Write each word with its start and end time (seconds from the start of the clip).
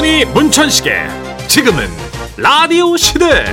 주머니 0.00 0.24
문천식의 0.24 0.94
지금은 1.46 1.86
라디오 2.38 2.96
시대 2.96 3.44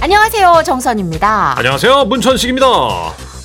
안녕하세요 0.00 0.62
정선입니다. 0.64 1.54
안녕하세요 1.58 2.04
문천식입니다 2.06 2.66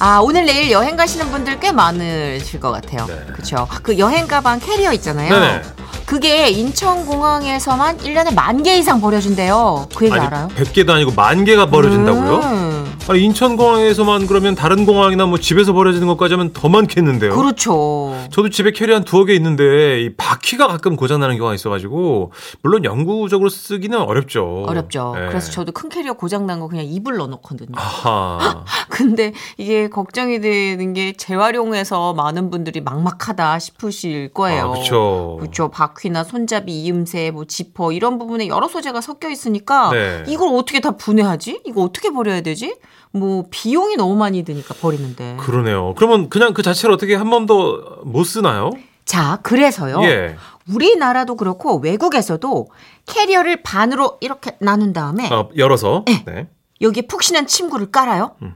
아 0.02 0.20
오늘 0.22 0.46
내일 0.46 0.72
여행 0.72 0.96
가시는 0.96 1.30
분들 1.32 1.60
꽤 1.60 1.72
많으실 1.72 2.60
것 2.60 2.72
같아요. 2.72 3.06
네. 3.06 3.20
그렇죠. 3.34 3.68
그 3.84 3.98
여행 3.98 4.28
가방 4.28 4.60
캐리어 4.60 4.94
있잖아요. 4.94 5.30
네네. 5.30 5.62
그게 6.06 6.50
인천공항에서만 6.50 7.98
1년에 8.00 8.34
만 8.34 8.64
개 8.64 8.78
이상 8.78 9.00
버려준대요. 9.02 9.90
그 9.94 10.06
얘기 10.06 10.18
알아요? 10.18 10.48
100개도 10.58 10.90
아니고 10.92 11.12
만 11.12 11.44
개가 11.44 11.70
버려진다고요? 11.70 12.36
음, 12.40 12.69
아니 13.10 13.24
인천공항에서만 13.24 14.28
그러면 14.28 14.54
다른 14.54 14.86
공항이나 14.86 15.26
뭐 15.26 15.40
집에서 15.40 15.74
버려지는 15.74 16.08
것까지 16.10 16.36
하면 16.36 16.54
더 16.54 16.70
많겠는데요 16.70 17.36
그렇죠. 17.36 18.16
저도 18.30 18.50
집에 18.50 18.70
캐리어 18.70 18.94
한 18.94 19.04
두어 19.04 19.26
개 19.26 19.34
있는데 19.34 20.04
이 20.04 20.14
바퀴가 20.16 20.68
가끔 20.68 20.96
고장나는 20.96 21.38
경우가 21.38 21.56
있어가지고 21.56 22.32
물론 22.62 22.84
영구적으로 22.86 23.50
쓰기는 23.50 23.98
어렵죠 24.00 24.66
어렵죠. 24.68 25.14
네. 25.16 25.26
그래서 25.28 25.50
저도 25.52 25.72
큰 25.72 25.90
캐리어 25.90 26.14
고장 26.14 26.46
난 26.46 26.60
거 26.60 26.68
그냥 26.68 26.86
이불 26.86 27.16
넣어놓거든요. 27.18 27.72
아하 27.76 28.64
근데 28.90 29.34
이게 29.58 29.88
걱정이 29.90 30.40
되는 30.42 30.94
게 30.94 31.14
재활용해서 31.14 32.14
많은 32.14 32.52
분들이 32.52 32.82
막막하다 32.82 33.58
싶으실 33.60 34.34
거예요. 34.34 34.66
아, 34.76 34.78
그쵸. 34.78 35.38
그렇죠. 35.40 35.70
바퀴나 35.70 36.24
손잡이, 36.26 36.84
이음새, 36.84 37.32
뭐 37.32 37.46
지퍼 37.46 37.92
이런 37.94 38.20
부분에 38.20 38.48
여러 38.50 38.68
소재가 38.68 39.00
섞여 39.02 39.30
있으니까 39.30 39.90
네. 39.94 40.24
이걸 40.28 40.50
어떻게 40.54 40.80
다 40.82 40.92
분해하지? 40.92 41.62
이거 41.66 41.82
어떻게 41.82 42.12
버려야 42.12 42.42
되지? 42.42 42.76
뭐 43.12 43.46
비용이 43.50 43.96
너무 43.96 44.16
많이 44.16 44.44
드니까 44.44 44.74
버리는데. 44.76 45.38
그러네요 45.40 45.94
그러면 45.96 46.30
그냥 46.30 46.54
그 46.54 46.62
자체를 46.62 46.94
어떻게 46.94 47.16
한 47.16 47.30
번도 47.30 48.02
못 48.04 48.24
쓰나요? 48.24 48.72
자, 49.06 49.40
그래서요. 49.42 50.04
예. 50.04 50.36
우리나라도 50.72 51.36
그렇고 51.36 51.78
외국에서도 51.78 52.68
캐리어를 53.08 53.64
반으로 53.64 54.18
이렇게 54.22 54.56
나눈 54.60 54.94
다음에 54.94 55.28
어, 55.34 55.50
열어서 55.58 56.06
네. 56.26 56.48
여기에 56.82 57.08
푹신한 57.08 57.48
침구를 57.48 57.90
깔아요. 57.92 58.36
음. 58.44 58.54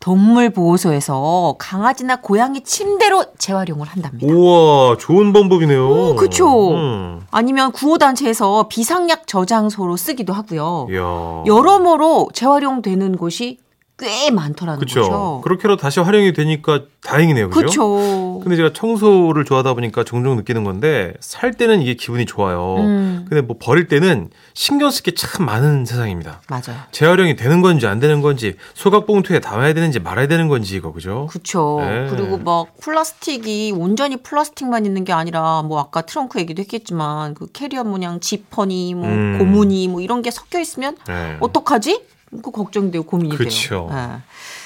동물 0.00 0.48
보호소에서 0.48 1.56
강아지나 1.58 2.22
고양이 2.22 2.62
침대로 2.64 3.26
재활용을 3.36 3.86
한답니다. 3.86 4.32
우와 4.32 4.96
좋은 4.96 5.34
방법이네요 5.34 5.88
오, 5.90 6.16
그쵸. 6.16 6.74
음. 6.74 7.20
아니면 7.30 7.70
구호단체에서 7.72 8.68
비상약 8.68 9.26
저장소로 9.26 9.98
쓰기도 9.98 10.32
하고요. 10.32 10.86
이야. 10.90 11.44
여러모로 11.46 12.30
재활용되는 12.32 13.18
곳이 13.18 13.58
꽤 14.00 14.30
많더라는 14.30 14.80
그쵸. 14.80 15.00
거죠. 15.02 15.40
그렇게로 15.44 15.76
다시 15.76 16.00
활용이 16.00 16.32
되니까 16.32 16.84
다행이네요. 17.04 17.50
그죠? 17.50 17.60
그렇죠. 17.60 18.40
근데 18.42 18.56
제가 18.56 18.72
청소를 18.72 19.44
좋아하다 19.44 19.74
보니까 19.74 20.04
종종 20.04 20.36
느끼는 20.36 20.64
건데 20.64 21.12
살 21.20 21.52
때는 21.52 21.82
이게 21.82 21.94
기분이 21.94 22.24
좋아요. 22.24 22.76
음. 22.78 23.26
근데 23.28 23.42
뭐 23.42 23.56
버릴 23.60 23.88
때는 23.88 24.30
신경 24.54 24.90
쓸 24.90 25.02
게 25.02 25.12
참 25.14 25.44
많은 25.44 25.84
세상입니다. 25.84 26.40
맞아요. 26.48 26.80
재활용이 26.92 27.36
되는 27.36 27.60
건지 27.60 27.86
안 27.86 28.00
되는 28.00 28.22
건지 28.22 28.56
소각 28.74 29.06
봉투에 29.06 29.40
담아야 29.40 29.74
되는지 29.74 30.00
말아야 30.00 30.26
되는 30.28 30.48
건지 30.48 30.76
이거 30.76 30.92
그죠? 30.92 31.26
그렇죠. 31.30 31.78
네. 31.82 32.06
그리고 32.08 32.38
막 32.38 32.68
플라스틱이 32.80 33.72
온전히 33.72 34.16
플라스틱만 34.16 34.86
있는 34.86 35.04
게 35.04 35.12
아니라 35.12 35.62
뭐 35.62 35.78
아까 35.80 36.00
트렁크 36.02 36.38
얘기도 36.40 36.60
했겠지만 36.62 37.34
그 37.34 37.46
캐리어 37.52 37.84
모양 37.84 38.20
지퍼니 38.20 38.94
뭐 38.94 39.06
음. 39.08 39.36
고무니 39.38 39.88
뭐 39.88 40.00
이런 40.00 40.22
게 40.22 40.30
섞여 40.30 40.58
있으면 40.58 40.96
네. 41.06 41.36
어떡하지? 41.40 42.02
그 42.42 42.50
걱정되고 42.50 43.04
고민이 43.04 43.36
그쵸. 43.36 43.88
돼요. 43.88 43.90
예. 43.92 44.20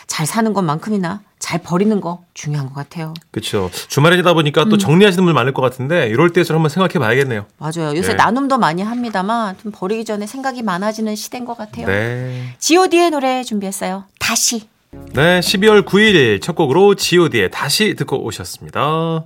잘 0.07 0.27
사는 0.27 0.53
것만큼이나 0.53 1.21
잘 1.39 1.61
버리는 1.63 2.01
거 2.01 2.25
중요한 2.35 2.69
것 2.69 2.75
같아요. 2.75 3.15
그렇죠. 3.31 3.71
주말이다 3.89 4.35
보니까 4.35 4.65
음. 4.65 4.69
또 4.69 4.79
정리하시는 4.79 5.25
분 5.25 5.35
많을 5.35 5.53
것 5.53 5.63
같은데 5.63 6.09
이럴 6.09 6.33
때좀 6.33 6.57
한번 6.57 6.69
생각해 6.69 6.99
봐야겠네요. 6.99 7.47
맞아요. 7.59 7.97
요새 7.97 8.09
네. 8.09 8.15
나눔도 8.15 8.59
많이 8.59 8.83
합니다만 8.83 9.57
좀 9.63 9.73
버리기 9.75 10.05
전에 10.05 10.27
생각이 10.27 10.63
많아지는 10.63 11.17
시대인 11.17 11.45
것 11.45 11.57
같아요. 11.57 11.87
네. 11.87 12.55
G.O.D의 12.59 13.11
노래 13.11 13.43
준비했어요. 13.43 14.05
다시. 14.19 14.69
네, 15.13 15.41
12월 15.41 15.85
9일 15.85 16.41
첫 16.41 16.55
곡으로 16.55 16.95
G.O.D의 16.95 17.51
다시 17.51 17.95
듣고 17.95 18.25
오셨습니다. 18.25 19.25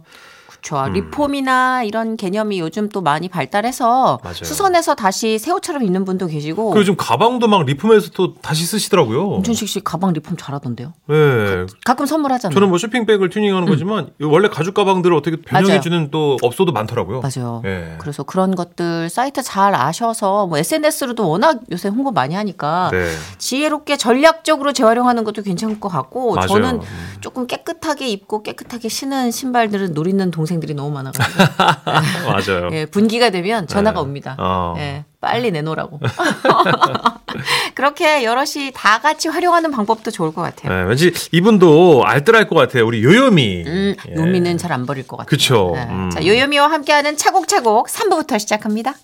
그렇죠. 0.69 0.87
음. 0.89 0.93
리폼이나 0.93 1.83
이런 1.84 2.17
개념이 2.17 2.61
요즘 2.61 2.89
또 2.89 3.01
많이 3.01 3.29
발달해서 3.29 4.21
맞아요. 4.23 4.34
수선해서 4.34 4.95
다시 4.95 5.39
새 5.39 5.51
옷처럼 5.51 5.83
입는 5.83 6.05
분도 6.05 6.27
계시고 6.27 6.71
그 6.71 6.81
요즘 6.81 6.97
가방도 6.97 7.49
막 7.49 7.65
리폼해서 7.65 8.11
또 8.15 8.34
다시 8.34 8.65
쓰시더라고요. 8.67 9.29
엄준식 9.37 9.69
씨 9.69 9.81
가방 9.81 10.12
리폼 10.12 10.37
잘하던데요. 10.37 10.93
네. 11.06 11.67
가 11.84 11.99
끔 11.99 12.06
선물하잖아요. 12.06 12.55
저는 12.55 12.69
뭐 12.69 12.79
쇼핑백을 12.79 13.29
튜닝하는 13.29 13.67
거지만 13.69 14.11
원래 14.23 14.49
가죽 14.49 14.73
가방들을 14.75 15.17
어떻게 15.17 15.34
변형해 15.43 15.69
맞아요. 15.69 15.81
주는 15.81 16.11
또 16.12 16.37
업소도 16.43 16.71
많더라고요. 16.71 17.23
맞아요. 17.23 17.61
예. 17.65 17.97
그래서 17.99 18.23
그런 18.23 18.55
것들 18.55 19.09
사이트 19.11 19.43
잘 19.43 19.75
아셔서 19.75 20.47
뭐 20.47 20.59
SNS로도 20.59 21.29
워낙 21.29 21.59
요새 21.73 21.89
홍보 21.89 22.12
많이 22.12 22.37
하니까 22.37 22.91
네. 22.93 23.11
지혜롭게 23.39 23.97
전략적으로 23.97 24.73
재활용하는 24.73 25.25
것도 25.25 25.43
괜찮을 25.43 25.81
것 25.81 25.89
같고 25.89 26.37
맞아요. 26.37 26.47
저는 26.47 26.75
음. 26.77 27.17
조금 27.21 27.49
깨끗하게 27.49 28.06
입고 28.11 28.45
깨끗하게 28.45 28.89
신은 28.89 29.33
신발들을 29.33 29.93
노리는 29.93 30.31
동생 30.31 30.58
들이 30.61 30.75
너무 30.75 30.91
많아가지고 30.91 31.45
맞아요. 32.57 32.71
예, 32.73 32.87
분기가 32.87 33.31
되면 33.31 33.67
전화가 33.67 34.01
네. 34.01 34.03
옵니다. 34.03 34.37
어. 34.39 34.75
예, 34.79 35.05
빨리 35.21 35.51
내놓으라고. 35.51 36.01
그렇게 37.75 38.25
여럿이 38.25 38.73
다 38.75 38.99
같이 39.01 39.29
활용하는 39.29 39.71
방법도 39.71 40.11
좋을 40.11 40.33
것 40.35 40.43
같아요. 40.43 40.73
네, 40.73 40.89
왠지 40.89 41.13
이분도 41.33 42.03
알뜰할 42.05 42.49
것 42.49 42.55
같아요. 42.57 42.87
우리 42.87 43.03
요요미. 43.05 43.65
음, 43.67 43.95
예. 44.09 44.15
요미는 44.15 44.57
잘 44.59 44.69
안 44.73 44.85
버릴 44.87 45.07
것 45.07 45.17
같아요. 45.17 45.29
그쵸. 45.31 45.73
네. 45.75 45.83
음. 45.89 46.11
자, 46.11 46.25
요요미와 46.25 46.71
함께하는 46.71 47.17
차곡차곡 47.17 47.89
3부부터 47.89 48.39
시작합니다. 48.39 48.95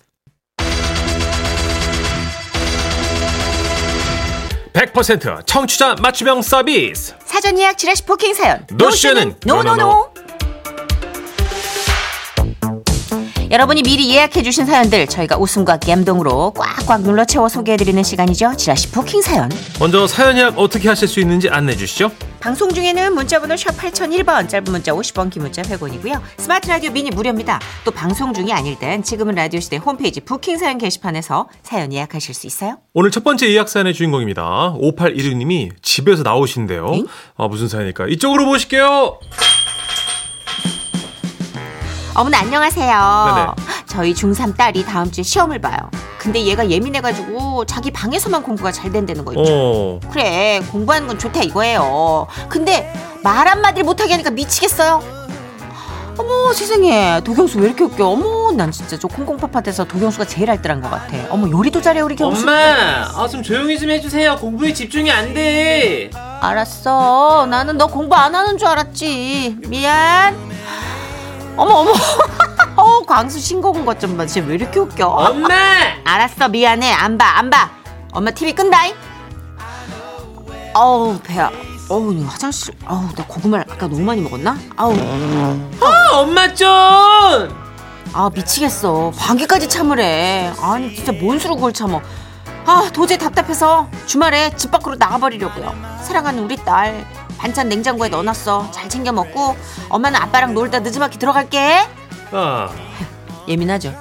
100% 4.73 5.45
청취자 5.45 5.95
맞춤형 6.01 6.41
서비스. 6.41 7.15
사전 7.23 7.57
예약 7.57 7.77
지라시 7.77 8.03
부킹 8.05 8.33
사연. 8.33 8.65
노쇼는 8.71 9.35
no 9.45 9.65
no 9.65 9.84
no. 9.84 10.14
여러분이 13.55 13.83
미리 13.83 14.09
예약해 14.09 14.43
주신 14.43 14.65
사연들 14.65 15.07
저희가 15.07 15.37
웃음과 15.37 15.77
감동으로 15.77 16.51
꽉꽉 16.57 17.03
눌러 17.03 17.23
채워 17.23 17.47
소개해 17.47 17.77
드리는 17.77 18.03
시간이죠. 18.03 18.57
지라시 18.57 18.91
부킹 18.91 19.21
사연. 19.21 19.49
먼저 19.79 20.05
사연 20.07 20.35
예약 20.35 20.59
어떻게 20.59 20.89
하실 20.89 21.07
수 21.07 21.21
있는지 21.21 21.47
안내해 21.47 21.77
주시죠. 21.77 22.11
방송 22.41 22.69
중에는 22.73 23.13
문자번호 23.13 23.55
샵 23.55 23.77
8001번 23.77 24.49
짧은 24.49 24.65
문자 24.65 24.91
50원 24.91 25.31
긴 25.31 25.43
문자 25.43 25.61
100원이고요. 25.61 26.19
스마트 26.35 26.67
라디오 26.67 26.91
미니 26.91 27.11
무료입니다. 27.11 27.61
또 27.85 27.91
방송 27.91 28.33
중이 28.33 28.51
아닐 28.51 28.77
땐 28.77 29.01
지금은 29.01 29.35
라디오 29.35 29.61
시대 29.61 29.77
홈페이지 29.77 30.19
부킹 30.19 30.57
사연 30.57 30.77
게시판에서 30.77 31.47
사연 31.63 31.93
예약하실 31.93 32.35
수 32.35 32.47
있어요. 32.47 32.79
오늘 32.93 33.09
첫 33.09 33.23
번째 33.23 33.49
예약 33.49 33.69
사연의 33.69 33.93
주인공입니다. 33.93 34.75
5816님이 34.81 35.71
집에서 35.81 36.23
나오신대요. 36.23 36.91
응? 36.93 37.05
아, 37.37 37.47
무슨 37.47 37.69
사연일까? 37.69 38.07
이쪽으로 38.07 38.47
보실게요. 38.47 39.17
어머나 42.15 42.39
안녕하세요. 42.39 43.33
네네. 43.35 43.67
저희 43.87 44.13
중3 44.13 44.55
딸이 44.55 44.85
다음 44.85 45.11
주에 45.11 45.23
시험을 45.23 45.59
봐요. 45.59 45.77
근데 46.17 46.43
얘가 46.45 46.69
예민해가지고 46.69 47.65
자기 47.65 47.91
방에서만 47.91 48.41
공부가 48.41 48.71
잘 48.71 48.91
된다는 48.91 49.25
거 49.25 49.33
있죠. 49.33 49.43
어. 49.53 49.99
그래 50.11 50.61
공부하는 50.71 51.07
건 51.07 51.19
좋다 51.19 51.41
이거예요. 51.43 52.27
근데 52.47 52.91
말 53.21 53.47
한마디를 53.47 53.83
못하게 53.83 54.13
하니까 54.13 54.29
미치겠어요. 54.31 55.03
어머 56.17 56.53
세상에 56.53 57.19
도경수 57.25 57.59
왜 57.59 57.65
이렇게 57.67 57.83
웃겨? 57.83 58.07
어머 58.07 58.49
난 58.53 58.71
진짜 58.71 58.97
저 58.97 59.09
콩콩팥팥에서 59.09 59.83
도경수가 59.83 60.25
제일 60.25 60.49
알뜰한 60.49 60.79
것 60.81 60.89
같아. 60.89 61.17
어머 61.29 61.49
요리도 61.49 61.81
잘해 61.81 61.99
우리 61.99 62.15
경수. 62.15 62.43
엄마, 62.43 62.53
아 63.13 63.27
좀 63.27 63.43
조용히 63.43 63.77
좀 63.77 63.89
해주세요. 63.91 64.37
공부에 64.37 64.71
집중이 64.71 65.11
안 65.11 65.33
돼. 65.33 66.09
알았어. 66.39 67.45
나는 67.49 67.77
너 67.77 67.87
공부 67.87 68.15
안 68.15 68.33
하는 68.33 68.57
줄 68.57 68.67
알았지. 68.69 69.57
미안. 69.67 70.54
어머 71.57 71.73
어머. 71.75 71.91
어 72.77 73.01
광수 73.05 73.39
신곡은 73.39 73.85
것좀 73.85 74.17
봐. 74.17 74.25
쟤왜 74.25 74.55
이렇게 74.55 74.79
웃겨? 74.79 75.07
엄마, 75.07 75.47
알았어 76.03 76.49
미안해 76.49 76.91
안 76.91 77.17
봐 77.17 77.37
안 77.37 77.49
봐. 77.49 77.69
엄마 78.11 78.31
TV 78.31 78.53
끈다잉. 78.53 78.93
어우 80.73 81.19
배야. 81.23 81.51
어우 81.89 82.13
이 82.13 82.23
화장실. 82.23 82.73
어우 82.87 83.09
나 83.15 83.25
고구마를 83.25 83.65
아까 83.69 83.87
너무 83.87 84.01
많이 84.01 84.21
먹었나? 84.21 84.57
아우 84.75 84.93
아, 84.93 86.09
엄마 86.17 86.53
좀. 86.53 86.67
아 88.13 88.29
미치겠어. 88.33 89.11
반개까지 89.17 89.69
참으래. 89.69 90.51
아니 90.61 90.93
진짜 90.95 91.11
뭔 91.13 91.39
수로 91.39 91.55
그걸 91.55 91.71
참어. 91.73 92.01
아 92.65 92.89
도저히 92.91 93.17
답답해서 93.17 93.87
주말에 94.05 94.49
집 94.55 94.71
밖으로 94.71 94.95
나가버리려고요. 94.95 95.73
사랑하는 96.03 96.43
우리 96.43 96.57
딸 96.57 97.05
반찬 97.37 97.69
냉장고에 97.69 98.09
넣어놨어. 98.09 98.71
잘 98.71 98.89
챙겨 98.89 99.11
먹고 99.11 99.55
엄마는 99.89 100.19
아빠랑 100.19 100.53
놀다 100.53 100.79
늦지막히 100.79 101.17
들어갈게. 101.19 101.85
아, 102.31 102.69
예민하죠. 103.47 103.93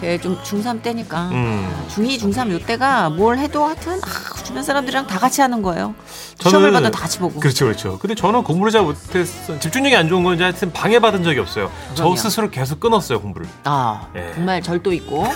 그좀 0.00 0.40
중3 0.44 0.80
때니까 0.80 1.28
음. 1.32 1.86
중2, 1.88 2.20
중3 2.20 2.52
요때가 2.52 3.10
뭘 3.10 3.36
해도 3.36 3.64
하여튼 3.64 3.94
아, 4.00 4.42
주변 4.44 4.62
사람들이랑 4.62 5.08
다 5.08 5.18
같이 5.18 5.40
하는 5.40 5.60
거예요. 5.60 5.92
저는- 6.38 6.50
시험을 6.50 6.70
봐도 6.72 6.88
다 6.92 7.00
같이 7.00 7.18
보고. 7.18 7.40
그렇죠, 7.40 7.64
그렇죠. 7.64 7.98
근데 7.98 8.14
저는 8.14 8.44
공부를 8.44 8.70
잘 8.70 8.82
못했어. 8.82 9.58
집중력이 9.58 9.96
안 9.96 10.08
좋은 10.08 10.22
건지 10.22 10.44
하여튼 10.44 10.72
방해받은 10.72 11.24
적이 11.24 11.40
없어요. 11.40 11.68
저 11.94 12.04
그럼요. 12.04 12.14
스스로 12.16 12.48
계속 12.48 12.78
끊었어요, 12.78 13.20
공부를. 13.20 13.48
아 13.64 14.06
예. 14.14 14.30
정말 14.34 14.62
절도 14.62 14.92
있고 14.92 15.26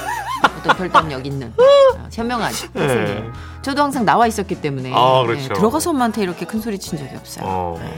어떤 0.62 0.76
결단력 0.76 1.26
있는 1.26 1.48
어, 1.48 2.08
현명한 2.12 2.52
학생님. 2.74 2.76
예. 2.78 3.24
저도 3.62 3.82
항상 3.82 4.04
나와 4.04 4.26
있었기 4.26 4.56
때문에 4.60 4.92
아, 4.94 5.22
그렇죠. 5.26 5.44
예, 5.44 5.48
들어가서 5.48 5.90
엄마한테 5.90 6.22
이렇게 6.22 6.46
큰 6.46 6.60
소리 6.60 6.78
친 6.78 6.98
적이 6.98 7.16
없어요. 7.16 7.44
어. 7.46 7.80
예. 7.82 7.92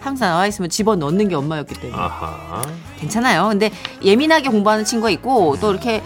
항상 0.00 0.30
나와 0.30 0.46
있으면 0.46 0.70
집어 0.70 0.96
넣는 0.96 1.28
게 1.28 1.34
엄마였기 1.34 1.74
때문에 1.74 2.00
아하. 2.00 2.62
괜찮아요. 2.98 3.48
근데 3.48 3.70
예민하게 4.02 4.48
공부하는 4.50 4.84
친구가 4.84 5.10
있고 5.10 5.56
또 5.60 5.70
이렇게 5.70 6.02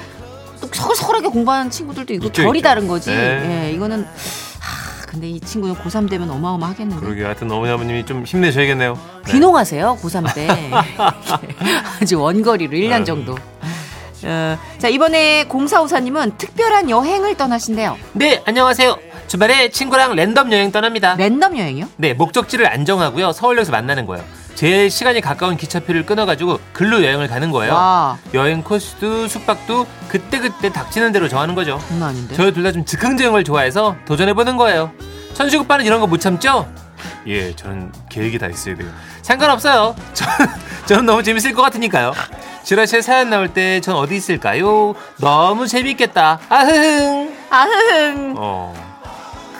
또 0.61 0.69
서글서글하게 0.73 1.29
공부하는 1.29 1.71
친구들도 1.71 2.15
있고 2.15 2.27
있죠, 2.27 2.43
결이 2.43 2.59
있죠. 2.61 2.69
다른 2.69 2.89
거지. 2.89 3.11
네. 3.11 3.67
예, 3.69 3.73
이거는 3.73 4.05
하, 4.05 5.07
근데 5.07 5.29
이 5.29 5.39
친구는 5.41 5.77
고3 5.77 6.09
되면 6.09 6.31
어마어마하겠는데. 6.31 7.05
그러게 7.05 7.25
하여튼 7.25 7.51
어머니 7.53 7.71
아버님이 7.71 8.07
좀 8.07 8.25
힘내셔야겠네요. 8.25 8.99
네. 9.27 9.33
귀농하세요 9.33 9.99
고3 10.03 10.35
때 10.35 10.49
아주 12.01 12.21
원거리로 12.21 12.73
1년 12.77 13.03
아. 13.03 13.05
정도 13.05 13.37
어, 14.25 14.59
자 14.79 14.89
이번에 14.89 15.45
공사우사님은 15.45 16.39
특별한 16.39 16.91
여행을 16.91 17.37
떠나신대요 17.37 17.97
네, 18.13 18.43
안녕하세요. 18.47 18.97
주말에 19.27 19.71
친구랑 19.71 20.15
랜덤 20.15 20.53
여행 20.53 20.71
떠납니다. 20.71 21.15
랜덤 21.17 21.57
여행이요? 21.59 21.87
네, 21.97 22.15
목적지를 22.15 22.67
안 22.67 22.85
정하고요. 22.85 23.33
서울역에서 23.33 23.73
만나는 23.73 24.07
거예요. 24.07 24.25
제 24.55 24.89
시간이 24.89 25.21
가까운 25.21 25.57
기차표를 25.57 26.07
끊어가지고 26.07 26.61
글로 26.73 27.03
여행을 27.05 27.27
가는 27.27 27.51
거예요. 27.51 27.73
와 27.75 28.19
여행 28.35 28.63
코스도 28.63 29.27
숙박도 29.27 29.87
그때그때 30.09 30.71
닥치는 30.71 31.11
대로 31.13 31.29
정하는 31.29 31.55
거죠. 31.55 31.81
장난 31.89 32.11
아닌데 32.11 32.35
저희 32.37 32.53
둘 32.53 32.63
다 32.63 32.71
좀 32.73 32.85
즉흥적인 32.85 33.33
걸 33.33 33.43
좋아해서 33.45 33.97
도전해보는 34.07 34.57
거예요. 34.57 34.93
천식 35.35 35.61
오빠는 35.63 35.85
이런 35.85 35.99
거 36.01 36.07
못 36.07 36.21
참죠? 36.21 36.69
예, 37.27 37.55
저는 37.57 37.93
계획이 38.11 38.39
다 38.39 38.47
있어야 38.49 38.77
돼요. 38.77 38.89
상관없어요. 39.23 39.95
저, 40.13 40.25
저는 40.87 41.07
너무 41.07 41.23
재밌을 41.23 41.53
것 41.55 41.63
같으니까요. 41.63 42.13
지라시에 42.65 43.01
사연 43.03 43.31
나올 43.31 43.49
때 43.53 43.81
전 43.81 43.97
어디 43.97 44.17
있을까요? 44.17 44.95
너무 45.21 45.67
재밌겠다. 45.67 46.41
아흥. 46.49 47.35
아흥 47.51 48.35
어. 48.37 48.95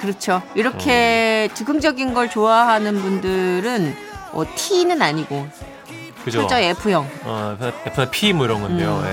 그렇죠 0.01 0.43
이렇게 0.55 1.49
즉흥적인 1.55 2.13
걸 2.13 2.29
좋아하는 2.29 3.01
분들은 3.01 3.97
어, 4.33 4.45
T는 4.55 5.01
아니고 5.01 5.49
그죠. 6.25 6.47
철저 6.47 6.59
F형 6.61 7.09
어, 7.23 7.57
F나 7.87 8.11
P 8.11 8.33
뭐 8.35 8.45
이런 8.47 8.61
건데요. 8.61 9.01
음. 9.03 9.07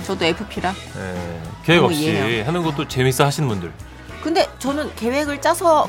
예. 0.00 0.04
저도 0.04 0.24
F피라 0.24 0.70
예. 0.98 1.40
계획 1.64 1.82
없이 1.84 2.02
이해해요. 2.02 2.46
하는 2.46 2.62
것도 2.62 2.88
재밌어 2.88 3.24
하시는 3.24 3.48
분들. 3.48 3.72
근데 4.24 4.48
저는 4.58 4.90
계획을 4.96 5.40
짜서 5.42 5.86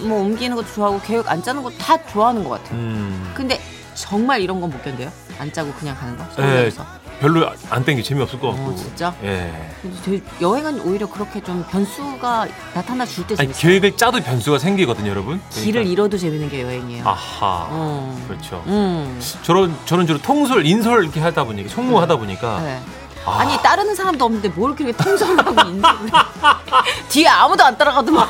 뭐 0.00 0.20
옮기는 0.22 0.56
것도 0.56 0.66
좋아하고 0.74 1.00
계획 1.02 1.28
안 1.30 1.42
짜는 1.42 1.62
것도 1.62 1.76
다 1.76 1.96
좋아하는 2.06 2.42
것 2.42 2.50
같아요 2.50 2.78
음. 2.78 3.30
근데 3.34 3.60
정말 3.94 4.40
이런 4.40 4.60
건 4.60 4.70
못 4.70 4.82
견뎌요 4.82 5.12
안 5.38 5.52
짜고 5.52 5.70
그냥 5.74 5.94
가는 5.96 6.16
거 6.16 6.24
예. 6.24 6.34
서울에서 6.34 6.86
별로 7.20 7.48
안 7.70 7.84
땡기 7.84 8.02
재미없을 8.02 8.40
것 8.40 8.50
같고. 8.50 8.70
어, 8.70 8.74
진짜? 8.74 9.14
예. 9.22 9.52
근데 9.82 10.20
여행은 10.40 10.80
오히려 10.80 11.08
그렇게 11.08 11.40
좀 11.40 11.64
변수가 11.70 12.48
나타나 12.74 13.06
줄때 13.06 13.34
아니 13.38 13.52
재밌어요. 13.52 13.62
계획을 13.62 13.96
짜도 13.96 14.20
변수가 14.20 14.58
생기거든요, 14.58 15.10
여러분. 15.10 15.40
길을 15.50 15.72
그러니까. 15.72 15.92
잃어도 15.92 16.18
재밌는 16.18 16.48
게 16.50 16.62
여행이에요. 16.62 17.04
아하. 17.06 17.68
어. 17.70 18.20
그렇죠. 18.26 18.62
음. 18.66 19.20
저런 19.42 19.74
저는 19.86 20.06
주로 20.08 20.18
통솔, 20.20 20.66
인솔 20.66 21.04
이렇게 21.04 21.20
하다 21.20 21.44
보니까 21.44 21.68
총무하다 21.68 22.16
보니까 22.16 22.60
네. 22.62 22.80
아. 23.26 23.38
아니 23.40 23.56
따르는 23.62 23.94
사람도 23.94 24.24
없는데 24.24 24.48
뭘 24.50 24.74
이렇게 24.78 24.92
통솔하고 24.92 25.68
있는 25.68 25.82
뒤에 27.08 27.26
아무도 27.28 27.64
안 27.64 27.76
따라가더만 27.76 28.26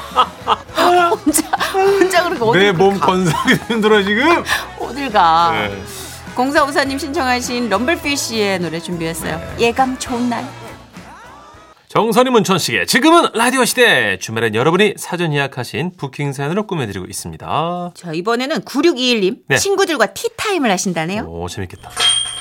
혼자 1.10 1.48
혼자 1.72 2.22
그렇게 2.24 2.44
어딜 2.44 2.62
내몸 2.62 2.98
가? 3.00 3.06
건강이 3.06 3.54
힘들어 3.68 4.02
지금. 4.02 4.44
어딜 4.78 5.10
가? 5.10 5.50
네. 5.52 5.82
공사우사님 6.34 6.98
신청하신 6.98 7.68
럼블피쉬의 7.68 8.58
노래 8.60 8.80
준비했어요. 8.80 9.36
네. 9.36 9.54
예감 9.66 9.98
좋은 9.98 10.28
날. 10.28 10.44
정선이 11.94 12.28
문천식의 12.30 12.88
지금은 12.88 13.28
라디오 13.34 13.64
시대 13.64 14.18
주말엔 14.18 14.56
여러분이 14.56 14.94
사전 14.96 15.32
예약하신 15.32 15.92
부킹 15.96 16.32
사연으로 16.32 16.66
꾸며드리고 16.66 17.06
있습니다. 17.06 17.92
자 17.94 18.12
이번에는 18.12 18.62
9621님 18.62 19.36
네. 19.46 19.56
친구들과 19.56 20.06
티타임을 20.06 20.72
하신다네요. 20.72 21.22
오 21.28 21.46
재밌겠다. 21.48 21.90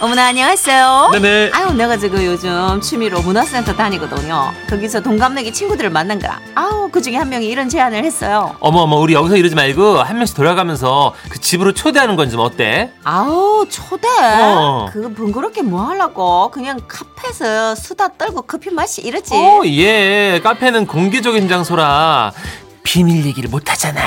어머나 0.02 0.26
안녕하세요. 0.26 1.10
네네. 1.14 1.52
아유 1.54 1.72
내가 1.76 1.96
지금 1.98 2.26
요즘 2.26 2.82
취미로 2.82 3.22
문화센터 3.22 3.76
다니거든요. 3.76 4.52
거기서 4.68 5.02
동갑내기 5.02 5.54
친구들을 5.54 5.92
만난 5.92 6.18
거라. 6.18 6.40
아우 6.56 6.90
그 6.90 7.00
중에 7.02 7.16
한 7.16 7.30
명이 7.30 7.46
이런 7.48 7.70
제안을 7.70 8.04
했어요. 8.04 8.56
어머 8.60 8.80
어머 8.82 8.98
우리 8.98 9.14
여기서 9.14 9.38
이러지 9.38 9.54
말고 9.54 10.00
한 10.00 10.18
명씩 10.18 10.36
돌아가면서 10.36 11.14
그 11.30 11.40
집으로 11.40 11.74
초대하는 11.74 12.16
건 12.16 12.24
좀 12.32 12.40
어때? 12.40 12.92
아우 13.04 13.68
초대. 13.70 14.08
어. 14.42 14.90
그 14.92 15.14
번거롭게 15.14 15.62
뭐 15.62 15.84
하려고? 15.84 16.50
그냥 16.52 16.80
카페에서 16.88 17.76
수다 17.76 18.10
떨고 18.18 18.42
커피 18.42 18.72
마시 18.72 19.02
이러지. 19.02 19.36
어, 19.36 19.43
예. 19.66 20.40
카페는 20.44 20.88
공개적인 20.88 21.48
장소라 21.48 22.32
비밀 22.84 23.26
얘기를 23.26 23.50
못 23.50 23.70
하잖아. 23.72 24.02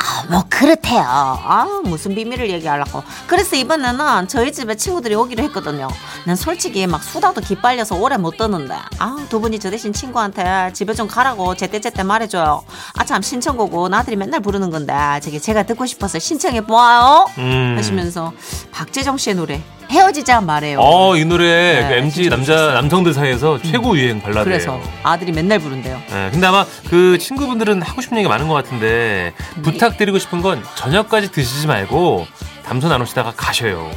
아, 0.00 0.24
뭐 0.30 0.44
그렇대요. 0.48 1.02
아 1.04 1.80
무슨 1.84 2.14
비밀을 2.14 2.50
얘기하려고. 2.50 3.02
그래서 3.26 3.56
이번에는 3.56 4.28
저희 4.28 4.52
집에 4.52 4.74
친구들이 4.76 5.14
오기로 5.14 5.42
했거든요. 5.44 5.88
난 6.24 6.36
솔직히 6.36 6.86
막 6.86 7.02
수다도 7.02 7.40
기빨려서 7.40 7.96
오래 7.96 8.16
못 8.16 8.36
떠는데. 8.36 8.74
아 8.98 9.16
두 9.28 9.40
분이 9.40 9.58
저 9.58 9.70
대신 9.70 9.92
친구한테 9.92 10.70
집에 10.72 10.94
좀 10.94 11.06
가라고 11.08 11.54
제때제때 11.54 12.02
말해줘요. 12.04 12.62
아 12.94 13.04
참 13.04 13.22
신청곡은 13.22 13.92
아들이 13.92 14.16
맨날 14.16 14.40
부르는 14.40 14.70
건데 14.70 14.94
저기 15.22 15.40
제가 15.40 15.64
듣고 15.64 15.84
싶어서 15.86 16.18
신청해 16.18 16.62
보아요. 16.62 17.26
음. 17.38 17.74
하시면서 17.76 18.32
박재정 18.72 19.16
씨의 19.18 19.36
노래 19.36 19.60
헤어지자 19.90 20.40
말해요. 20.42 20.78
어, 20.80 21.16
이 21.16 21.24
노래 21.24 21.80
네, 21.80 21.88
그 21.88 21.94
MG 21.94 22.22
진짜 22.24 22.36
남자. 22.36 22.72
남성들 22.74 23.14
사이에서 23.14 23.58
최고 23.62 23.96
유행 23.96 24.20
발라드예요. 24.20 24.44
그래서 24.44 24.80
아들이 25.02 25.32
맨날 25.32 25.58
부른대요. 25.58 26.00
네, 26.10 26.28
근데 26.30 26.46
아마 26.46 26.64
그 26.90 27.16
친구분들은 27.18 27.80
하고 27.82 28.00
싶은 28.02 28.18
얘기가 28.18 28.28
많은 28.32 28.48
것 28.48 28.54
같은데 28.54 29.32
네. 29.56 29.62
부탁드리고 29.62 30.18
싶은 30.18 30.42
건 30.42 30.62
저녁까지 30.74 31.30
드시지 31.32 31.66
말고 31.66 32.26
담소 32.66 32.88
나누시다가 32.88 33.32
가셔요. 33.36 33.90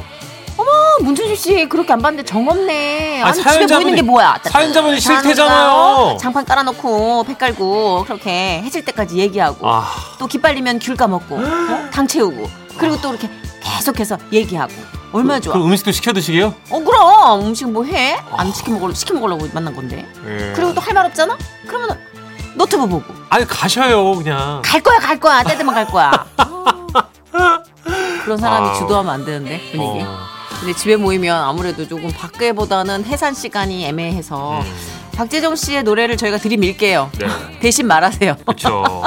어, 0.56 0.64
문준수 1.02 1.34
씨 1.36 1.66
그렇게 1.66 1.92
안 1.92 2.00
봤는데 2.00 2.24
정없네. 2.26 3.22
아, 3.22 3.26
아니 3.28 3.36
집에 3.36 3.50
사연자분이- 3.50 3.82
보이는 3.82 3.94
게 3.96 4.02
뭐야? 4.02 4.38
사연자분이 4.44 5.00
싫대잖아요. 5.00 6.16
장판 6.20 6.44
깔아놓고 6.44 7.24
배 7.24 7.34
깔고 7.34 8.04
그렇게 8.04 8.60
해질 8.62 8.84
때까지 8.84 9.16
얘기하고 9.18 9.68
아, 9.68 9.86
또 10.18 10.26
기빨리면 10.26 10.78
귤 10.78 10.96
까먹고 10.96 11.36
어? 11.36 11.88
당 11.92 12.06
채우고 12.06 12.48
그리고 12.78 12.98
또 13.00 13.10
이렇게 13.10 13.28
계속해서 13.62 14.18
얘기하고 14.32 14.72
얼마나 15.12 15.40
좋아? 15.40 15.52
그럼 15.54 15.68
음식도 15.68 15.92
시켜 15.92 16.12
드시게요? 16.12 16.54
어 16.70 16.78
그럼 16.80 17.46
음식 17.46 17.70
뭐 17.70 17.84
해? 17.84 18.18
안 18.36 18.52
시켜 18.52 18.72
먹을 18.72 18.94
시켜 18.94 19.14
먹으려고 19.14 19.46
만난 19.52 19.74
건데. 19.74 20.06
예. 20.26 20.52
그리고 20.56 20.72
또 20.74 20.80
할 20.80 20.94
말 20.94 21.06
없잖아? 21.06 21.36
그러면 21.66 21.98
노트북 22.54 22.88
보고 22.90 23.04
아니 23.30 23.46
가셔요 23.46 24.14
그냥. 24.16 24.62
갈 24.64 24.80
거야 24.80 24.98
갈 24.98 25.18
거야 25.18 25.42
때 25.42 25.56
되면 25.56 25.74
갈 25.74 25.86
거야. 25.86 26.26
아, 26.36 26.92
그런 28.24 28.38
사람이 28.38 28.68
아우. 28.68 28.78
주도하면 28.78 29.12
안 29.14 29.24
되는데 29.24 29.58
분위기. 29.72 30.04
어, 30.04 30.18
근데 30.60 30.72
집에 30.74 30.96
모이면 30.96 31.36
아무래도 31.42 31.86
조금 31.88 32.10
밖에보다는 32.12 33.04
해산 33.04 33.34
시간이 33.34 33.84
애매해서 33.86 34.60
음, 34.60 34.74
박재정 35.16 35.56
씨의 35.56 35.82
노래를 35.82 36.16
저희가 36.16 36.38
들이밀게요. 36.38 37.10
네. 37.18 37.26
대신 37.60 37.86
말하세요. 37.86 38.36
그렇죠. 38.46 39.02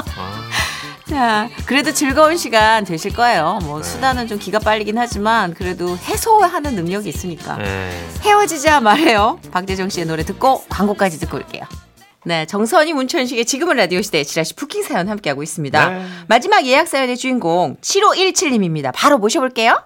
아, 1.16 1.48
자, 1.48 1.50
그래도 1.66 1.94
즐거운 1.94 2.36
시간 2.36 2.84
되실 2.84 3.14
거예요. 3.14 3.60
뭐 3.64 3.82
네. 3.82 3.90
수다는 3.90 4.28
좀 4.28 4.38
기가 4.38 4.60
빨리긴 4.60 4.98
하지만 4.98 5.54
그래도 5.54 5.96
해소하는 5.98 6.76
능력이 6.76 7.08
있으니까. 7.08 7.56
네. 7.56 8.06
헤어지자 8.22 8.82
말해요. 8.82 9.40
박재정 9.52 9.90
씨의 9.90 10.08
노래 10.08 10.24
듣고 10.24 10.64
광고까지 10.68 11.20
듣고 11.20 11.38
올게요. 11.38 11.64
네, 12.26 12.46
정선이 12.46 12.94
문천식의 12.94 13.46
지금은 13.46 13.78
라디오 13.78 14.02
시대 14.02 14.24
지라시 14.24 14.56
부킹 14.56 14.84
사연 14.84 15.08
함께하고 15.08 15.42
있습니다. 15.42 15.90
네. 15.90 16.06
마지막 16.28 16.66
예약 16.66 16.88
사연의 16.88 17.16
주인공 17.16 17.78
7517님입니다. 17.82 18.92
바로 18.94 19.18
모셔볼게요. 19.18 19.82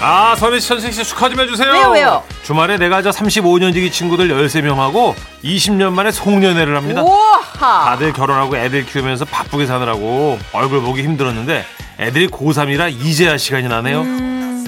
아, 0.00 0.36
선희 0.36 0.60
씨, 0.60 0.68
천식 0.68 0.92
씨 0.94 1.04
축하 1.04 1.28
좀 1.28 1.40
해주세요. 1.40 1.72
왜요, 1.72 1.90
왜요? 1.90 2.22
주말에 2.44 2.76
내가 2.76 3.02
저 3.02 3.10
35년 3.10 3.72
지기 3.74 3.90
친구들 3.90 4.28
13명하고 4.28 5.14
20년 5.42 5.92
만에 5.92 6.12
송년회를 6.12 6.76
합니다. 6.76 7.02
우와! 7.02 7.40
다들 7.58 8.12
결혼하고 8.12 8.56
애들 8.56 8.86
키우면서 8.86 9.24
바쁘게 9.24 9.66
사느라고 9.66 10.38
얼굴 10.52 10.82
보기 10.82 11.02
힘들었는데 11.02 11.64
애들이 11.98 12.28
고3이라 12.28 12.92
이제야 12.92 13.36
시간이 13.36 13.66
나네요. 13.68 14.04